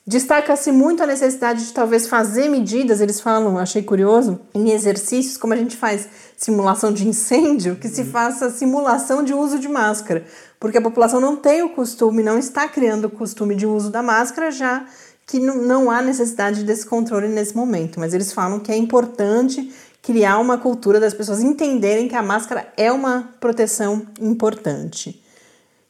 Destaca-se 0.09 0.71
muito 0.71 1.03
a 1.03 1.07
necessidade 1.07 1.66
de 1.66 1.73
talvez 1.73 2.07
fazer 2.07 2.49
medidas, 2.49 3.01
eles 3.01 3.21
falam, 3.21 3.59
achei 3.59 3.83
curioso, 3.83 4.38
em 4.55 4.71
exercícios, 4.71 5.37
como 5.37 5.53
a 5.53 5.57
gente 5.57 5.77
faz 5.77 6.09
simulação 6.37 6.92
de 6.92 7.09
incêndio, 7.09 7.75
que 7.75 7.88
se 7.88 8.05
faça 8.05 8.49
simulação 8.51 9.25
de 9.25 9.35
uso 9.35 9.59
de 9.59 9.66
máscara, 9.66 10.25
porque 10.61 10.79
a 10.79 10.81
população 10.83 11.21
não 11.21 11.35
tem 11.35 11.62
o 11.62 11.71
costume, 11.71 12.23
não 12.23 12.38
está 12.38 12.69
criando 12.69 13.07
o 13.07 13.11
costume 13.11 13.57
de 13.57 13.66
uso 13.66 13.90
da 13.90 14.01
máscara, 14.01 14.53
já 14.53 14.87
que 15.27 15.40
não 15.40 15.90
há 15.90 16.01
necessidade 16.01 16.62
desse 16.62 16.87
controle 16.87 17.27
nesse 17.27 17.57
momento. 17.57 17.99
Mas 17.99 18.14
eles 18.14 18.33
falam 18.33 18.61
que 18.61 18.71
é 18.71 18.77
importante 18.77 19.73
criar 20.01 20.38
uma 20.38 20.57
cultura 20.57 21.01
das 21.01 21.14
pessoas 21.14 21.42
entenderem 21.42 22.07
que 22.07 22.14
a 22.14 22.23
máscara 22.23 22.73
é 22.77 22.92
uma 22.92 23.35
proteção 23.40 24.07
importante. 24.21 25.21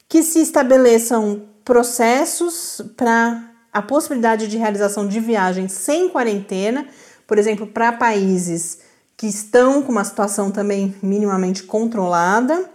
Que 0.09 0.23
se 0.23 0.39
estabeleçam 0.39 1.43
processos 1.63 2.81
para 2.95 3.56
a 3.77 3.81
possibilidade 3.83 4.47
de 4.47 4.57
realização 4.57 5.07
de 5.07 5.19
viagens 5.19 5.71
sem 5.71 6.09
quarentena, 6.09 6.87
por 7.27 7.37
exemplo, 7.37 7.67
para 7.67 7.91
países 7.91 8.79
que 9.15 9.27
estão 9.27 9.83
com 9.83 9.91
uma 9.91 10.03
situação 10.03 10.49
também 10.49 10.95
minimamente 10.99 11.61
controlada, 11.61 12.67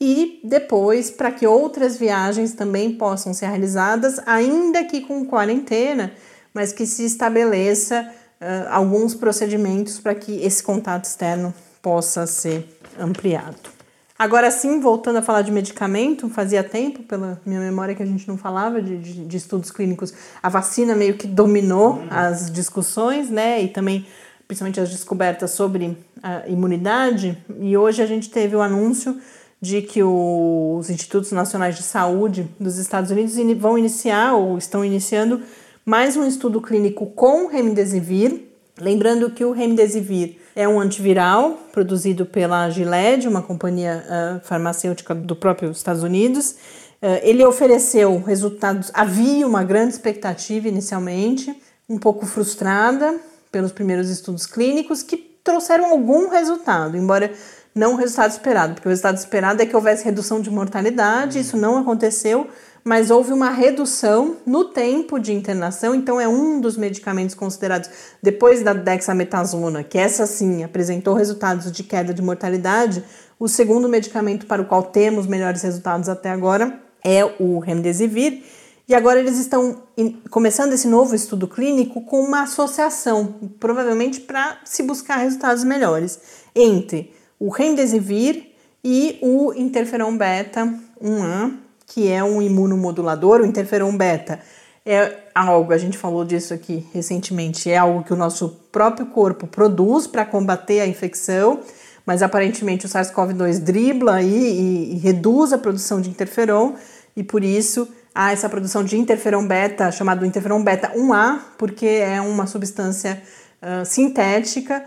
e 0.00 0.40
depois 0.44 1.10
para 1.10 1.32
que 1.32 1.44
outras 1.44 1.96
viagens 1.96 2.52
também 2.52 2.92
possam 2.92 3.34
ser 3.34 3.46
realizadas, 3.46 4.20
ainda 4.26 4.84
que 4.84 5.00
com 5.00 5.26
quarentena, 5.26 6.12
mas 6.52 6.72
que 6.72 6.86
se 6.86 7.04
estabeleça 7.04 8.08
uh, 8.40 8.68
alguns 8.70 9.12
procedimentos 9.12 9.98
para 9.98 10.14
que 10.14 10.40
esse 10.44 10.62
contato 10.62 11.06
externo 11.06 11.52
possa 11.82 12.28
ser 12.28 12.78
ampliado. 12.96 13.73
Agora 14.16 14.48
sim, 14.50 14.78
voltando 14.78 15.16
a 15.16 15.22
falar 15.22 15.42
de 15.42 15.50
medicamento, 15.50 16.28
fazia 16.28 16.62
tempo, 16.62 17.02
pela 17.02 17.40
minha 17.44 17.58
memória, 17.58 17.96
que 17.96 18.02
a 18.02 18.06
gente 18.06 18.28
não 18.28 18.38
falava 18.38 18.80
de, 18.80 18.96
de, 18.96 19.24
de 19.26 19.36
estudos 19.36 19.72
clínicos. 19.72 20.14
A 20.40 20.48
vacina 20.48 20.94
meio 20.94 21.14
que 21.14 21.26
dominou 21.26 21.94
uhum. 21.94 22.06
as 22.10 22.48
discussões, 22.48 23.28
né? 23.28 23.60
E 23.60 23.68
também, 23.68 24.06
principalmente, 24.46 24.78
as 24.78 24.90
descobertas 24.90 25.50
sobre 25.50 25.98
a 26.22 26.46
imunidade. 26.48 27.36
E 27.58 27.76
hoje 27.76 28.02
a 28.02 28.06
gente 28.06 28.30
teve 28.30 28.54
o 28.54 28.62
anúncio 28.62 29.20
de 29.60 29.82
que 29.82 30.02
os 30.02 30.88
Institutos 30.90 31.32
Nacionais 31.32 31.74
de 31.74 31.82
Saúde 31.82 32.48
dos 32.60 32.78
Estados 32.78 33.10
Unidos 33.10 33.34
vão 33.58 33.76
iniciar 33.76 34.34
ou 34.34 34.56
estão 34.58 34.84
iniciando 34.84 35.42
mais 35.84 36.16
um 36.16 36.24
estudo 36.24 36.60
clínico 36.60 37.06
com 37.06 37.48
remdesivir. 37.48 38.53
Lembrando 38.80 39.30
que 39.30 39.44
o 39.44 39.52
remdesivir 39.52 40.36
é 40.54 40.66
um 40.66 40.80
antiviral 40.80 41.52
produzido 41.72 42.26
pela 42.26 42.68
Gilead, 42.70 43.28
uma 43.28 43.40
companhia 43.40 44.04
uh, 44.04 44.40
farmacêutica 44.44 45.14
do 45.14 45.36
próprio 45.36 45.70
Estados 45.70 46.02
Unidos. 46.02 46.56
Uh, 47.00 47.20
ele 47.22 47.44
ofereceu 47.44 48.20
resultados, 48.20 48.90
havia 48.92 49.46
uma 49.46 49.62
grande 49.62 49.92
expectativa 49.94 50.66
inicialmente, 50.66 51.54
um 51.88 51.98
pouco 51.98 52.26
frustrada 52.26 53.20
pelos 53.52 53.70
primeiros 53.70 54.10
estudos 54.10 54.44
clínicos 54.44 55.04
que 55.04 55.18
trouxeram 55.44 55.90
algum 55.90 56.28
resultado, 56.28 56.96
embora 56.96 57.32
não 57.72 57.94
o 57.94 57.96
resultado 57.96 58.30
esperado, 58.30 58.74
porque 58.74 58.88
o 58.88 58.90
resultado 58.90 59.16
esperado 59.18 59.62
é 59.62 59.66
que 59.66 59.76
houvesse 59.76 60.04
redução 60.04 60.40
de 60.40 60.50
mortalidade, 60.50 61.38
isso 61.38 61.56
não 61.56 61.78
aconteceu, 61.78 62.48
mas 62.84 63.10
houve 63.10 63.32
uma 63.32 63.48
redução 63.48 64.36
no 64.44 64.66
tempo 64.66 65.18
de 65.18 65.32
internação, 65.32 65.94
então 65.94 66.20
é 66.20 66.28
um 66.28 66.60
dos 66.60 66.76
medicamentos 66.76 67.34
considerados 67.34 67.88
depois 68.22 68.62
da 68.62 68.74
dexametasona, 68.74 69.82
que 69.82 69.96
essa 69.96 70.26
sim 70.26 70.62
apresentou 70.62 71.14
resultados 71.14 71.72
de 71.72 71.82
queda 71.82 72.12
de 72.12 72.20
mortalidade. 72.20 73.02
O 73.40 73.48
segundo 73.48 73.88
medicamento 73.88 74.44
para 74.44 74.60
o 74.60 74.66
qual 74.66 74.82
temos 74.82 75.26
melhores 75.26 75.62
resultados 75.62 76.10
até 76.10 76.28
agora 76.28 76.78
é 77.02 77.24
o 77.40 77.58
remdesivir. 77.58 78.42
E 78.86 78.94
agora 78.94 79.18
eles 79.18 79.38
estão 79.38 79.82
começando 80.28 80.74
esse 80.74 80.86
novo 80.86 81.14
estudo 81.14 81.48
clínico 81.48 82.02
com 82.02 82.20
uma 82.20 82.42
associação, 82.42 83.34
provavelmente 83.58 84.20
para 84.20 84.58
se 84.62 84.82
buscar 84.82 85.16
resultados 85.16 85.64
melhores, 85.64 86.20
entre 86.54 87.10
o 87.40 87.48
remdesivir 87.48 88.50
e 88.84 89.18
o 89.22 89.54
interferon 89.54 90.14
beta 90.18 90.66
1A, 91.02 91.63
que 91.86 92.10
é 92.10 92.22
um 92.22 92.40
imunomodulador, 92.40 93.40
o 93.40 93.46
interferon 93.46 93.96
beta. 93.96 94.40
É 94.86 95.24
algo, 95.34 95.72
a 95.72 95.78
gente 95.78 95.96
falou 95.96 96.24
disso 96.24 96.52
aqui 96.52 96.86
recentemente, 96.92 97.70
é 97.70 97.78
algo 97.78 98.04
que 98.04 98.12
o 98.12 98.16
nosso 98.16 98.60
próprio 98.70 99.06
corpo 99.06 99.46
produz 99.46 100.06
para 100.06 100.24
combater 100.24 100.80
a 100.80 100.86
infecção, 100.86 101.60
mas 102.04 102.22
aparentemente 102.22 102.84
o 102.84 102.88
SARS-CoV-2 102.88 103.60
dribla 103.60 104.20
e, 104.20 104.28
e, 104.28 104.94
e 104.94 104.98
reduz 104.98 105.52
a 105.52 105.58
produção 105.58 106.00
de 106.00 106.10
interferon, 106.10 106.74
e 107.16 107.22
por 107.22 107.42
isso 107.42 107.88
há 108.14 108.32
essa 108.32 108.48
produção 108.48 108.84
de 108.84 108.98
interferon 108.98 109.46
beta, 109.46 109.90
chamado 109.90 110.26
interferon 110.26 110.62
beta 110.62 110.92
1A, 110.94 111.38
porque 111.58 111.86
é 111.86 112.20
uma 112.20 112.46
substância 112.46 113.22
uh, 113.62 113.84
sintética 113.84 114.84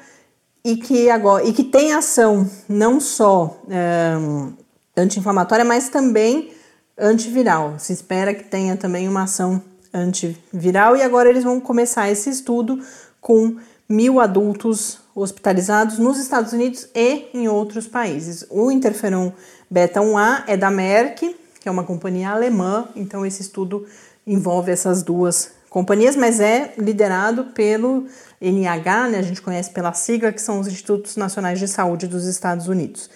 e 0.63 0.77
que, 0.77 1.09
agora, 1.09 1.43
e 1.43 1.53
que 1.53 1.63
tem 1.63 1.93
ação 1.93 2.49
não 2.67 2.99
só 2.99 3.61
um, 3.67 4.53
anti-inflamatória, 4.95 5.65
mas 5.65 5.89
também 5.89 6.51
antiviral. 6.97 7.75
Se 7.77 7.93
espera 7.93 8.33
que 8.33 8.43
tenha 8.43 8.75
também 8.75 9.07
uma 9.07 9.23
ação 9.23 9.61
antiviral 9.93 10.95
e 10.95 11.01
agora 11.01 11.29
eles 11.29 11.43
vão 11.43 11.59
começar 11.59 12.09
esse 12.09 12.29
estudo 12.29 12.79
com 13.21 13.57
mil 13.87 14.19
adultos 14.19 14.99
hospitalizados 15.15 15.97
nos 15.97 16.19
Estados 16.19 16.53
Unidos 16.53 16.87
e 16.93 17.29
em 17.33 17.47
outros 17.47 17.87
países. 17.87 18.45
O 18.49 18.71
interferon 18.71 19.31
beta 19.69 20.01
1A 20.01 20.43
é 20.47 20.57
da 20.57 20.69
Merck, 20.69 21.35
que 21.59 21.67
é 21.67 21.71
uma 21.71 21.83
companhia 21.83 22.29
alemã, 22.29 22.87
então 22.95 23.25
esse 23.25 23.41
estudo 23.41 23.85
envolve 24.25 24.71
essas 24.71 25.01
duas 25.01 25.51
companhias, 25.69 26.15
mas 26.15 26.39
é 26.39 26.73
liderado 26.77 27.45
pelo 27.45 28.05
NIH, 28.41 29.09
né, 29.09 29.19
a 29.19 29.23
gente 29.23 29.41
conhece 29.41 29.71
pela 29.71 29.93
sigla, 29.93 30.31
que 30.31 30.41
são 30.41 30.59
os 30.59 30.67
Institutos 30.67 31.15
Nacionais 31.15 31.59
de 31.59 31.67
Saúde 31.67 32.07
dos 32.07 32.25
Estados 32.25 32.67
Unidos. 32.67 33.09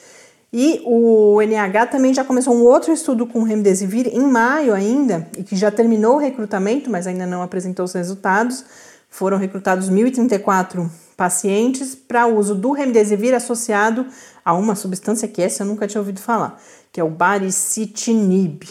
E 0.53 0.81
o 0.83 1.41
NIH 1.41 1.87
também 1.87 2.13
já 2.13 2.25
começou 2.25 2.53
um 2.53 2.63
outro 2.63 2.91
estudo 2.91 3.25
com 3.25 3.41
Remdesivir 3.41 4.07
em 4.07 4.19
maio 4.19 4.73
ainda, 4.73 5.25
e 5.37 5.43
que 5.43 5.55
já 5.55 5.71
terminou 5.71 6.15
o 6.15 6.19
recrutamento, 6.19 6.89
mas 6.89 7.07
ainda 7.07 7.25
não 7.25 7.41
apresentou 7.41 7.85
os 7.85 7.93
resultados. 7.93 8.65
Foram 9.09 9.37
recrutados 9.37 9.89
1.034 9.89 10.89
pacientes 11.15 11.95
para 11.95 12.27
uso 12.27 12.53
do 12.53 12.71
Remdesivir 12.71 13.33
associado 13.33 14.05
a 14.43 14.53
uma 14.53 14.75
substância 14.75 15.27
que 15.27 15.41
essa 15.41 15.63
eu 15.63 15.67
nunca 15.67 15.87
tinha 15.87 16.01
ouvido 16.01 16.19
falar, 16.19 16.61
que 16.91 16.99
é 16.99 17.03
o 17.03 17.09
baricitinib, 17.09 18.63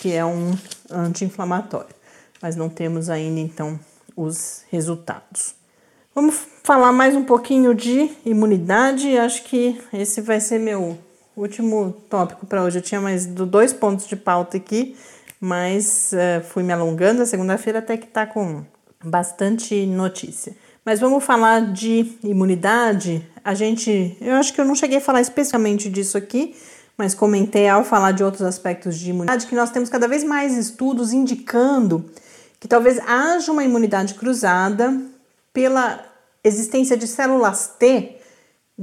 que 0.00 0.12
é 0.12 0.24
um 0.24 0.54
anti-inflamatório. 0.90 1.94
Mas 2.42 2.56
não 2.56 2.68
temos 2.68 3.08
ainda 3.08 3.40
então 3.40 3.80
os 4.14 4.64
resultados. 4.70 5.54
Vamos 6.14 6.46
falar 6.62 6.92
mais 6.92 7.16
um 7.16 7.24
pouquinho 7.24 7.74
de 7.74 8.10
imunidade. 8.26 9.16
Acho 9.16 9.44
que 9.44 9.80
esse 9.94 10.20
vai 10.20 10.40
ser 10.40 10.58
meu 10.58 10.98
último 11.36 11.94
tópico 12.08 12.46
para 12.46 12.62
hoje. 12.62 12.78
Eu 12.78 12.82
tinha 12.82 13.00
mais 13.00 13.26
dois 13.26 13.72
pontos 13.72 14.06
de 14.06 14.16
pauta 14.16 14.56
aqui, 14.56 14.96
mas 15.40 16.12
uh, 16.12 16.44
fui 16.44 16.62
me 16.62 16.72
alongando. 16.72 17.22
A 17.22 17.26
segunda-feira 17.26 17.78
até 17.78 17.96
que 17.96 18.06
está 18.06 18.26
com 18.26 18.64
bastante 19.04 19.86
notícia. 19.86 20.54
Mas 20.84 21.00
vamos 21.00 21.24
falar 21.24 21.72
de 21.72 22.12
imunidade. 22.24 23.26
A 23.44 23.54
gente, 23.54 24.16
eu 24.20 24.34
acho 24.34 24.52
que 24.52 24.60
eu 24.60 24.64
não 24.64 24.74
cheguei 24.74 24.98
a 24.98 25.00
falar 25.00 25.20
especialmente 25.20 25.88
disso 25.88 26.18
aqui, 26.18 26.56
mas 26.96 27.14
comentei 27.14 27.68
ao 27.68 27.84
falar 27.84 28.12
de 28.12 28.22
outros 28.22 28.42
aspectos 28.42 28.98
de 28.98 29.10
imunidade 29.10 29.46
que 29.46 29.54
nós 29.54 29.70
temos 29.70 29.88
cada 29.88 30.08
vez 30.08 30.24
mais 30.24 30.56
estudos 30.56 31.12
indicando 31.12 32.04
que 32.60 32.68
talvez 32.68 32.98
haja 33.00 33.50
uma 33.50 33.64
imunidade 33.64 34.14
cruzada 34.14 35.00
pela 35.52 36.04
existência 36.44 36.96
de 36.96 37.06
células 37.06 37.68
T 37.78 38.18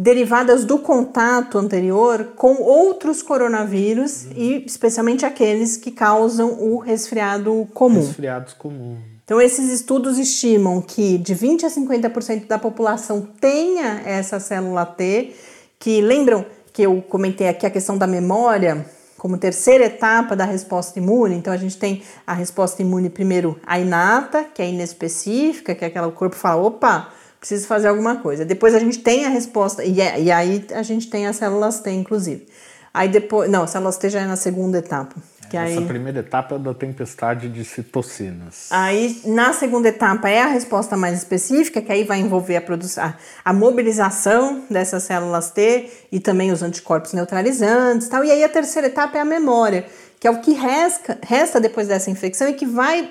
derivadas 0.02 0.64
do 0.64 0.80
contato 0.80 1.58
anterior 1.58 2.30
com 2.38 2.62
outros 2.62 3.22
coronavírus 3.22 4.24
uhum. 4.24 4.32
e 4.38 4.66
especialmente 4.66 5.26
aqueles 5.26 5.76
que 5.76 5.92
causam 5.92 6.54
o 6.54 6.78
resfriado 6.78 7.68
comum. 7.74 8.00
Resfriados 8.00 8.54
comuns. 8.54 9.00
Então, 9.26 9.42
esses 9.42 9.70
estudos 9.70 10.18
estimam 10.18 10.82
que 10.82 11.18
de 11.18 11.34
20 11.34 11.66
a 11.66 11.70
50% 11.70 12.48
da 12.48 12.58
população 12.58 13.28
tenha 13.42 14.02
essa 14.06 14.40
célula 14.40 14.86
T, 14.86 15.36
que 15.78 16.00
lembram 16.00 16.46
que 16.72 16.82
eu 16.82 17.02
comentei 17.02 17.50
aqui 17.50 17.66
a 17.66 17.70
questão 17.70 17.98
da 17.98 18.08
memória 18.08 18.86
como 19.18 19.38
terceira 19.38 19.84
etapa 19.84 20.34
da 20.34 20.46
resposta 20.46 20.98
imune. 20.98 21.36
Então, 21.36 21.52
a 21.52 21.58
gente 21.58 21.78
tem 21.78 22.02
a 22.26 22.34
resposta 22.34 22.82
imune 22.82 23.10
primeiro 23.10 23.60
a 23.68 23.78
inata, 23.78 24.46
que 24.46 24.62
é 24.62 24.70
inespecífica, 24.70 25.76
que 25.76 25.84
é 25.84 25.90
aquela 25.90 26.08
o 26.08 26.14
corpo 26.14 26.38
fala, 26.38 26.62
opa, 26.62 27.10
preciso 27.40 27.68
fazer 27.68 27.88
alguma 27.88 28.18
coisa. 28.18 28.44
Depois 28.44 28.76
a 28.76 28.80
gente 28.80 29.00
tem 29.00 29.26
a 29.26 29.30
resposta, 29.30 29.84
e, 29.84 30.02
é, 30.02 30.22
e 30.22 30.32
aí 30.32 30.66
a 30.74 30.84
gente 30.84 31.10
tem 31.10 31.26
as 31.26 31.38
células 31.38 31.80
T, 31.80 31.92
inclusive. 31.92 32.48
Aí 32.94 33.08
depois, 33.08 33.50
não, 33.50 33.66
células 33.66 33.98
T 33.98 34.10
já 34.10 34.22
é 34.22 34.26
na 34.26 34.36
segunda 34.36 34.78
etapa. 34.78 35.16
Que 35.50 35.58
Essa 35.58 35.80
aí, 35.80 35.86
primeira 35.86 36.20
etapa 36.20 36.56
é 36.56 36.60
da 36.60 36.76
tempestade 36.76 37.50
de 37.50 37.66
citocinas. 37.66 38.68
Aí, 38.70 39.20
na 39.26 39.52
segunda 39.52 39.90
etapa, 39.90 40.30
é 40.30 40.44
a 40.44 40.48
resposta 40.48 40.96
mais 40.96 41.18
específica, 41.18 41.82
que 41.82 41.92
aí 41.92 42.04
vai 42.04 42.20
envolver 42.20 42.56
a, 42.56 42.62
produção, 42.62 43.12
a 43.44 43.52
mobilização 43.52 44.64
dessas 44.70 45.04
células 45.04 45.50
T 45.50 45.90
e 46.12 46.20
também 46.20 46.52
os 46.52 46.62
anticorpos 46.62 47.14
neutralizantes 47.14 48.08
tal. 48.08 48.24
E 48.24 48.32
aí 48.32 48.44
a 48.44 48.50
terceira 48.50 48.88
etapa 48.88 49.18
é 49.18 49.22
a 49.22 49.26
memória, 49.26 49.86
que 50.20 50.28
é 50.28 50.32
o 50.32 50.40
que 50.40 50.54
resta, 50.54 51.18
resta 51.24 51.60
depois 51.60 51.88
dessa 51.88 52.12
infecção 52.12 52.48
e 52.48 52.54
que 52.54 52.68
vai 52.68 53.10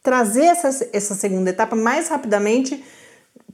trazer 0.00 0.44
essa, 0.44 0.88
essa 0.92 1.14
segunda 1.14 1.50
etapa 1.50 1.74
mais 1.74 2.08
rapidamente 2.08 2.82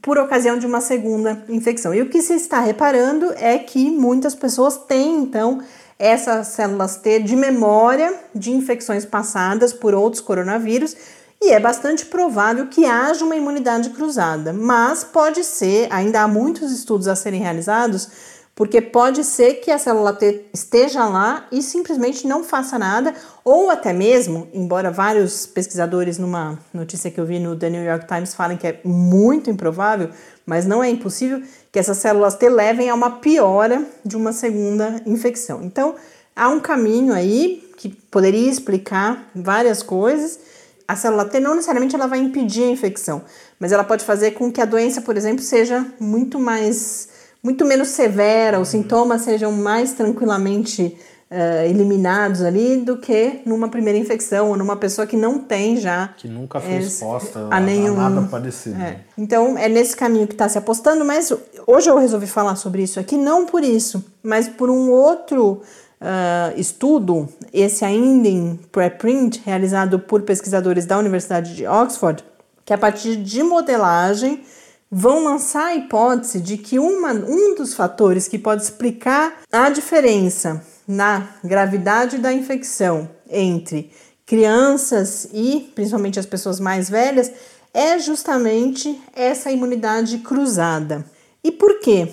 por 0.03 0.19
ocasião 0.19 0.59
de 0.59 0.67
uma 0.67 0.81
segunda 0.81 1.45
infecção. 1.49 1.95
E 1.95 2.03
o 2.03 2.09
que 2.09 2.23
se 2.23 2.35
está 2.35 2.61
reparando 2.61 3.33
é 3.37 3.59
que 3.59 3.91
muitas 3.91 4.35
pessoas 4.35 4.77
têm, 4.77 5.17
então, 5.19 5.61
essas 5.99 6.49
células 6.49 6.97
T 6.97 7.21
de 7.21 7.35
memória 7.35 8.15
de 8.35 8.51
infecções 8.53 9.05
passadas 9.05 9.73
por 9.73 9.95
outros 9.95 10.21
coronavírus 10.21 10.97
e 11.41 11.53
é 11.53 11.61
bastante 11.61 12.07
provável 12.07 12.67
que 12.67 12.87
haja 12.87 13.25
uma 13.25 13.37
imunidade 13.37 13.91
cruzada, 13.91 14.53
mas 14.53 15.05
pode 15.05 15.45
ser, 15.45 15.87
ainda 15.91 16.23
há 16.23 16.29
muitos 16.29 16.73
estudos 16.73 17.07
a 17.07 17.15
serem 17.15 17.41
realizados 17.41 18.09
porque 18.57 18.81
pode 18.81 19.23
ser 19.23 19.57
que 19.57 19.71
a 19.71 19.79
célula 19.79 20.15
T 20.15 20.47
esteja 20.51 21.05
lá 21.05 21.47
e 21.53 21.61
simplesmente 21.61 22.27
não 22.27 22.43
faça 22.43 22.79
nada, 22.79 23.15
ou 23.45 23.69
até 23.69 23.93
mesmo, 23.93 24.49
embora 24.51 24.91
vários 24.91 25.45
pesquisadores, 25.45 26.17
numa 26.17 26.59
notícia 26.73 27.11
que 27.11 27.21
eu 27.21 27.27
vi 27.27 27.39
no 27.39 27.55
The 27.55 27.69
New 27.69 27.85
York 27.85 28.07
Times, 28.07 28.35
falem 28.35 28.57
que 28.57 28.67
é 28.67 28.81
muito 28.83 29.51
improvável, 29.51 30.09
mas 30.47 30.65
não 30.65 30.83
é 30.83 30.89
impossível, 30.89 31.43
que 31.71 31.79
essas 31.79 31.99
células 31.99 32.35
T 32.35 32.49
levem 32.49 32.89
a 32.89 32.95
uma 32.95 33.11
piora 33.19 33.85
de 34.03 34.17
uma 34.17 34.33
segunda 34.33 35.03
infecção. 35.05 35.63
Então, 35.63 35.95
há 36.35 36.49
um 36.49 36.59
caminho 36.59 37.13
aí 37.13 37.71
que 37.77 37.91
poderia 37.91 38.51
explicar 38.51 39.31
várias 39.35 39.83
coisas. 39.83 40.41
A 40.89 40.97
célula 40.97 41.27
T 41.27 41.41
não 41.41 41.57
necessariamente 41.57 41.95
ela 41.95 42.07
vai 42.07 42.21
impedir 42.21 42.63
a 42.63 42.71
infecção, 42.71 43.21
mas 43.61 43.71
ela 43.71 43.85
pode 43.85 44.03
fazer 44.03 44.31
com 44.31 44.51
que 44.51 44.63
a 44.63 44.65
doença, 44.65 45.03
por 45.03 45.15
exemplo, 45.15 45.43
seja 45.43 45.85
muito 46.01 46.39
mais 46.39 47.16
muito 47.47 47.65
menos 47.65 47.91
severa, 47.91 48.59
os 48.59 48.71
sintomas 48.71 49.21
sejam 49.23 49.53
mais 49.53 49.93
tranquilamente 49.93 50.99
uh, 51.31 51.65
eliminados 51.65 52.43
ali 52.43 52.79
do 52.79 52.97
que 52.97 53.41
numa 53.47 53.69
primeira 53.69 53.97
infecção 53.97 54.49
ou 54.49 54.57
numa 54.57 54.75
pessoa 54.75 55.07
que 55.07 55.17
não 55.17 55.39
tem 55.39 55.77
já. 55.77 56.09
Que 56.17 56.27
nunca 56.27 56.59
foi 56.59 56.79
exposta 56.79 57.47
a, 57.49 57.61
nenhum, 57.61 58.01
a 58.01 58.11
nada 58.11 58.27
parecido. 58.27 58.83
É. 58.83 58.99
Então 59.17 59.57
é 59.57 59.69
nesse 59.69 59.97
caminho 59.97 60.27
que 60.27 60.35
está 60.35 60.49
se 60.49 60.59
apostando, 60.59 61.05
mas 61.05 61.33
hoje 61.69 61.89
eu 61.89 61.97
resolvi 61.97 62.27
falar 62.27 62.57
sobre 62.57 62.83
isso 62.83 62.99
aqui, 62.99 63.17
não 63.17 63.47
por 63.47 63.63
isso, 63.63 64.05
mas 64.25 64.49
por 64.49 64.69
um 64.69 64.91
outro. 64.91 65.63
Uh, 65.99 66.53
estudo, 66.61 67.27
esse 67.55 67.83
ainda 67.83 68.29
em 68.29 68.61
preprint, 68.71 69.41
realizado 69.47 69.99
por 69.99 70.21
pesquisadores 70.21 70.85
da 70.85 70.99
Universidade 70.99 71.57
de 71.57 71.67
Oxford, 71.67 72.23
que 72.67 72.75
a 72.75 72.77
partir 72.77 73.17
de 73.17 73.43
modelagem 73.43 74.43
vão 74.91 75.25
lançar 75.25 75.67
a 75.67 75.75
hipótese 75.75 76.41
de 76.41 76.57
que 76.57 76.79
uma, 76.79 77.13
um 77.13 77.55
dos 77.55 77.75
fatores 77.75 78.29
que 78.29 78.39
pode 78.39 78.63
explicar 78.63 79.43
a 79.51 79.69
diferença 79.71 80.65
na 80.87 81.29
gravidade 81.43 82.19
da 82.19 82.33
infecção 82.33 83.11
entre 83.29 83.91
crianças 84.25 85.29
e 85.33 85.71
principalmente 85.75 86.19
as 86.19 86.27
pessoas 86.27 86.61
mais 86.61 86.89
velhas 86.89 87.31
é 87.75 87.99
justamente 87.99 89.01
essa 89.13 89.51
imunidade 89.51 90.19
cruzada. 90.19 91.05
E 91.43 91.53
por 91.53 91.81
quê? 91.81 92.11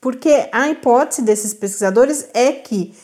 Porque 0.00 0.48
a 0.52 0.68
hipótese 0.68 1.22
desses 1.22 1.54
pesquisadores 1.54 2.28
é 2.34 2.52
que 2.52 2.94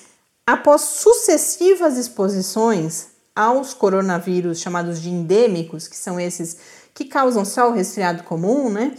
após 0.46 0.82
sucessivas 0.82 1.96
exposições 1.96 3.06
aos 3.34 3.72
coronavírus 3.72 4.60
chamados 4.60 5.00
de 5.00 5.08
endêmicos, 5.08 5.88
que 5.88 5.96
são 5.96 6.20
esses 6.20 6.58
que 6.94 7.04
causam 7.04 7.44
só 7.44 7.70
o 7.70 7.72
resfriado 7.72 8.22
comum, 8.24 8.68
né? 8.68 8.94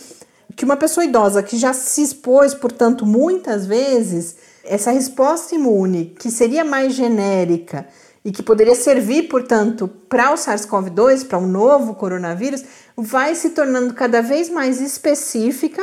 Que 0.55 0.65
uma 0.65 0.77
pessoa 0.77 1.05
idosa 1.05 1.41
que 1.41 1.57
já 1.57 1.73
se 1.73 2.01
expôs, 2.01 2.53
portanto, 2.53 3.05
muitas 3.05 3.65
vezes, 3.65 4.35
essa 4.63 4.91
resposta 4.91 5.55
imune, 5.55 6.15
que 6.19 6.29
seria 6.29 6.63
mais 6.63 6.93
genérica 6.93 7.87
e 8.23 8.31
que 8.31 8.41
poderia 8.41 8.75
servir, 8.75 9.23
portanto, 9.23 9.87
para 10.07 10.31
o 10.31 10.35
SARS-CoV-2, 10.35 11.27
para 11.27 11.37
o 11.37 11.41
um 11.41 11.47
novo 11.47 11.95
coronavírus, 11.95 12.63
vai 12.95 13.35
se 13.35 13.49
tornando 13.49 13.93
cada 13.93 14.21
vez 14.21 14.49
mais 14.49 14.79
específica 14.79 15.81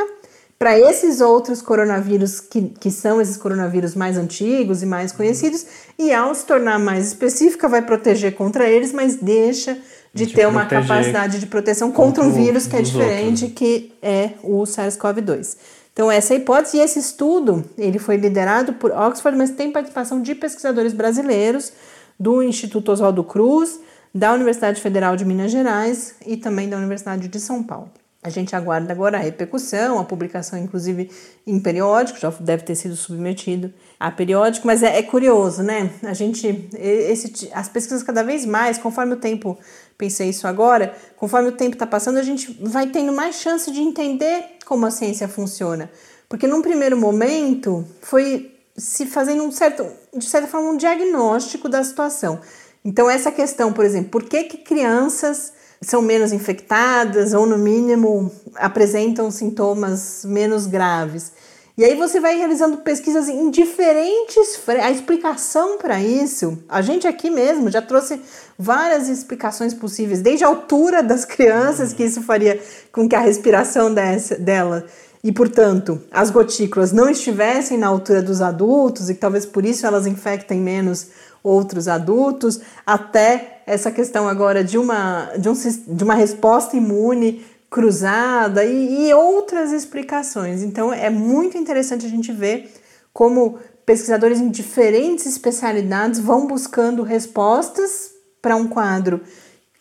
para 0.58 0.78
esses 0.78 1.20
outros 1.20 1.62
coronavírus 1.62 2.38
que, 2.38 2.62
que 2.78 2.90
são 2.90 3.20
esses 3.20 3.36
coronavírus 3.36 3.94
mais 3.94 4.18
antigos 4.18 4.82
e 4.82 4.86
mais 4.86 5.10
conhecidos, 5.10 5.64
e 5.98 6.12
ao 6.12 6.34
se 6.34 6.44
tornar 6.44 6.78
mais 6.78 7.08
específica, 7.08 7.66
vai 7.68 7.82
proteger 7.82 8.34
contra 8.34 8.68
eles, 8.68 8.92
mas 8.92 9.16
deixa 9.16 9.78
de, 10.12 10.26
ter 10.26 10.46
uma 10.46 10.66
capacidade 10.66 11.38
de 11.38 11.46
proteção 11.46 11.92
contra 11.92 12.24
um 12.24 12.32
vírus 12.32 12.66
que 12.66 12.76
é 12.76 12.82
diferente, 12.82 13.44
outros. 13.44 13.58
que 13.58 13.92
é 14.02 14.30
o 14.42 14.62
SARS-CoV-2. 14.62 15.56
Então, 15.92 16.10
essa 16.10 16.34
é 16.34 16.36
a 16.36 16.40
hipótese, 16.40 16.76
e 16.76 16.80
esse 16.80 16.98
estudo 16.98 17.64
ele 17.76 17.98
foi 17.98 18.16
liderado 18.16 18.72
por 18.74 18.90
Oxford, 18.90 19.36
mas 19.36 19.50
tem 19.50 19.70
participação 19.70 20.22
de 20.22 20.34
pesquisadores 20.34 20.92
brasileiros, 20.92 21.72
do 22.18 22.42
Instituto 22.42 22.92
Oswaldo 22.92 23.24
Cruz, 23.24 23.80
da 24.14 24.32
Universidade 24.32 24.80
Federal 24.80 25.16
de 25.16 25.24
Minas 25.24 25.50
Gerais 25.50 26.14
e 26.26 26.36
também 26.36 26.68
da 26.68 26.76
Universidade 26.76 27.28
de 27.28 27.40
São 27.40 27.62
Paulo. 27.62 27.90
A 28.22 28.28
gente 28.28 28.54
aguarda 28.54 28.92
agora 28.92 29.16
a 29.16 29.20
repercussão, 29.20 29.98
a 29.98 30.04
publicação, 30.04 30.58
inclusive, 30.58 31.10
em 31.46 31.58
periódico, 31.58 32.20
já 32.20 32.28
deve 32.38 32.64
ter 32.64 32.74
sido 32.74 32.94
submetido 32.94 33.72
a 33.98 34.10
periódico, 34.10 34.66
mas 34.66 34.82
é, 34.82 34.98
é 34.98 35.02
curioso, 35.02 35.62
né? 35.62 35.90
A 36.02 36.12
gente, 36.12 36.68
esse, 36.74 37.50
as 37.54 37.70
pesquisas 37.70 38.02
cada 38.02 38.22
vez 38.22 38.44
mais, 38.44 38.76
conforme 38.76 39.14
o 39.14 39.16
tempo, 39.16 39.58
pensei 39.96 40.28
isso 40.28 40.46
agora, 40.46 40.94
conforme 41.16 41.48
o 41.48 41.52
tempo 41.52 41.76
está 41.76 41.86
passando, 41.86 42.18
a 42.18 42.22
gente 42.22 42.58
vai 42.60 42.88
tendo 42.88 43.10
mais 43.10 43.36
chance 43.36 43.70
de 43.70 43.80
entender 43.80 44.44
como 44.66 44.84
a 44.84 44.90
ciência 44.90 45.26
funciona. 45.26 45.90
Porque 46.28 46.46
num 46.46 46.60
primeiro 46.60 46.98
momento 46.98 47.86
foi 48.02 48.54
se 48.76 49.06
fazendo 49.06 49.42
um 49.44 49.50
certo, 49.50 49.86
de 50.14 50.26
certa 50.26 50.46
forma, 50.46 50.70
um 50.70 50.76
diagnóstico 50.76 51.70
da 51.70 51.82
situação. 51.82 52.38
Então, 52.84 53.08
essa 53.10 53.32
questão, 53.32 53.72
por 53.72 53.84
exemplo, 53.84 54.10
por 54.10 54.24
que, 54.24 54.44
que 54.44 54.58
crianças 54.58 55.52
são 55.82 56.02
menos 56.02 56.32
infectadas 56.32 57.32
ou, 57.32 57.46
no 57.46 57.56
mínimo, 57.56 58.30
apresentam 58.56 59.30
sintomas 59.30 60.24
menos 60.24 60.66
graves. 60.66 61.32
E 61.78 61.84
aí 61.84 61.94
você 61.96 62.20
vai 62.20 62.36
realizando 62.36 62.78
pesquisas 62.78 63.28
em 63.28 63.50
diferentes 63.50 64.60
a 64.68 64.90
explicação 64.90 65.78
para 65.78 65.98
isso. 66.02 66.62
A 66.68 66.82
gente 66.82 67.06
aqui 67.06 67.30
mesmo 67.30 67.70
já 67.70 67.80
trouxe 67.80 68.20
várias 68.58 69.08
explicações 69.08 69.72
possíveis, 69.72 70.20
desde 70.20 70.44
a 70.44 70.48
altura 70.48 71.02
das 71.02 71.24
crianças, 71.24 71.94
que 71.94 72.04
isso 72.04 72.20
faria 72.22 72.60
com 72.92 73.08
que 73.08 73.16
a 73.16 73.20
respiração 73.20 73.94
dessa, 73.94 74.36
dela 74.36 74.84
e, 75.22 75.30
portanto, 75.30 76.00
as 76.10 76.30
gotículas 76.30 76.92
não 76.92 77.08
estivessem 77.08 77.76
na 77.76 77.86
altura 77.86 78.22
dos 78.22 78.40
adultos 78.40 79.10
e 79.10 79.14
talvez 79.14 79.44
por 79.44 79.66
isso 79.66 79.86
elas 79.86 80.06
infectem 80.06 80.58
menos 80.58 81.08
outros 81.42 81.88
adultos, 81.88 82.60
até 82.86 83.59
essa 83.70 83.90
questão 83.90 84.26
agora 84.26 84.64
de 84.64 84.76
uma, 84.76 85.30
de 85.38 85.48
um, 85.48 85.52
de 85.52 86.04
uma 86.04 86.14
resposta 86.14 86.76
imune 86.76 87.44
cruzada 87.70 88.64
e, 88.64 89.08
e 89.08 89.14
outras 89.14 89.72
explicações. 89.72 90.62
Então 90.62 90.92
é 90.92 91.08
muito 91.08 91.56
interessante 91.56 92.04
a 92.04 92.08
gente 92.08 92.32
ver 92.32 92.72
como 93.12 93.58
pesquisadores 93.86 94.40
em 94.40 94.50
diferentes 94.50 95.24
especialidades 95.26 96.18
vão 96.18 96.46
buscando 96.46 97.02
respostas 97.02 98.10
para 98.42 98.56
um 98.56 98.66
quadro 98.66 99.20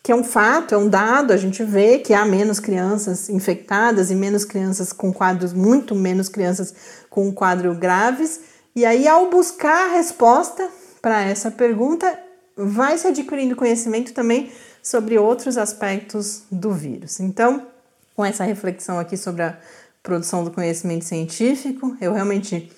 que 0.02 0.12
é 0.12 0.15
um 0.15 0.23
fato, 0.23 0.73
é 0.73 0.78
um 0.78 0.88
dado, 0.88 1.34
a 1.34 1.38
gente 1.38 1.63
vê 1.63 1.99
que 1.99 2.13
há 2.13 2.25
menos 2.25 2.60
crianças 2.60 3.30
infectadas 3.30 4.10
e 4.10 4.15
menos 4.15 4.45
crianças 4.45 4.93
com 4.93 5.13
quadros, 5.13 5.54
muito 5.54 5.93
menos 5.93 6.30
crianças 6.30 6.73
com 7.10 7.32
quadro 7.32 7.75
graves. 7.75 8.39
E 8.75 8.86
aí, 8.86 9.08
ao 9.08 9.30
buscar 9.30 9.89
a 9.89 9.93
resposta, 9.93 10.67
para 11.02 11.21
essa 11.21 11.52
pergunta, 11.52 12.17
vai 12.65 12.98
se 12.98 13.08
adquirindo 13.08 13.56
conhecimento 13.56 14.13
também 14.13 14.52
sobre 14.82 15.17
outros 15.17 15.58
aspectos 15.58 16.43
do 16.52 16.72
vírus. 16.72 17.19
Então, 17.19 17.67
com 18.15 18.26
essa 18.26 18.43
reflexão 18.43 19.00
aqui 19.00 19.15
sobre 19.15 19.43
a 19.43 19.58
produção 20.04 20.43
do 20.43 20.52
conhecimento 20.52 21.06
científico, 21.06 21.95
eu 22.02 22.13
realmente 22.13 22.72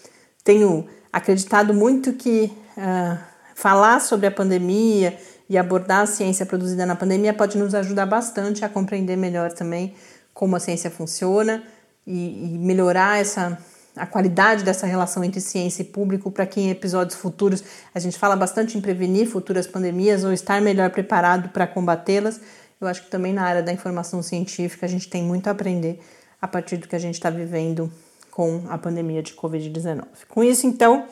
tenho 0.43 0.87
acreditado 1.11 1.73
muito 1.73 2.13
que 2.13 2.51
uh, 2.77 3.17
falar 3.55 3.99
sobre 3.99 4.27
a 4.27 4.31
pandemia 4.31 5.17
e 5.49 5.57
abordar 5.57 6.01
a 6.01 6.05
ciência 6.05 6.45
produzida 6.45 6.85
na 6.85 6.95
pandemia 6.95 7.33
pode 7.33 7.57
nos 7.57 7.75
ajudar 7.75 8.05
bastante 8.05 8.63
a 8.63 8.69
compreender 8.69 9.17
melhor 9.17 9.51
também 9.51 9.93
como 10.33 10.55
a 10.55 10.59
ciência 10.59 10.89
funciona 10.89 11.63
e, 12.07 12.55
e 12.55 12.57
melhorar 12.57 13.19
essa 13.19 13.57
a 13.95 14.05
qualidade 14.05 14.63
dessa 14.63 14.85
relação 14.85 15.23
entre 15.23 15.41
ciência 15.41 15.81
e 15.81 15.85
público 15.85 16.31
para 16.31 16.45
que 16.45 16.59
em 16.61 16.69
episódios 16.69 17.17
futuros 17.17 17.63
a 17.93 17.99
gente 17.99 18.17
fala 18.17 18.35
bastante 18.35 18.77
em 18.77 18.81
prevenir 18.81 19.27
futuras 19.27 19.67
pandemias 19.67 20.23
ou 20.23 20.31
estar 20.31 20.61
melhor 20.61 20.89
preparado 20.89 21.49
para 21.49 21.67
combatê-las. 21.67 22.39
Eu 22.79 22.87
acho 22.87 23.03
que 23.03 23.09
também 23.09 23.33
na 23.33 23.43
área 23.43 23.61
da 23.61 23.71
informação 23.71 24.23
científica 24.23 24.85
a 24.85 24.89
gente 24.89 25.09
tem 25.09 25.23
muito 25.23 25.47
a 25.47 25.51
aprender 25.51 25.99
a 26.41 26.47
partir 26.47 26.77
do 26.77 26.87
que 26.87 26.95
a 26.95 26.99
gente 26.99 27.15
está 27.15 27.29
vivendo 27.29 27.91
com 28.31 28.63
a 28.69 28.77
pandemia 28.77 29.21
de 29.21 29.33
Covid-19. 29.33 30.03
Com 30.29 30.43
isso, 30.43 30.65
então, 30.65 31.05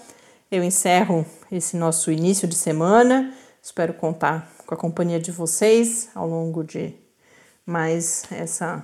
eu 0.49 0.63
encerro 0.63 1.25
esse 1.51 1.77
nosso 1.77 2.11
início 2.11 2.47
de 2.47 2.55
semana. 2.55 3.31
Espero 3.61 3.93
contar 3.93 4.49
com 4.65 4.73
a 4.73 4.77
companhia 4.77 5.19
de 5.19 5.31
vocês 5.31 6.09
ao 6.15 6.27
longo 6.27 6.63
de 6.63 6.95
mais 7.65 8.23
essa 8.31 8.83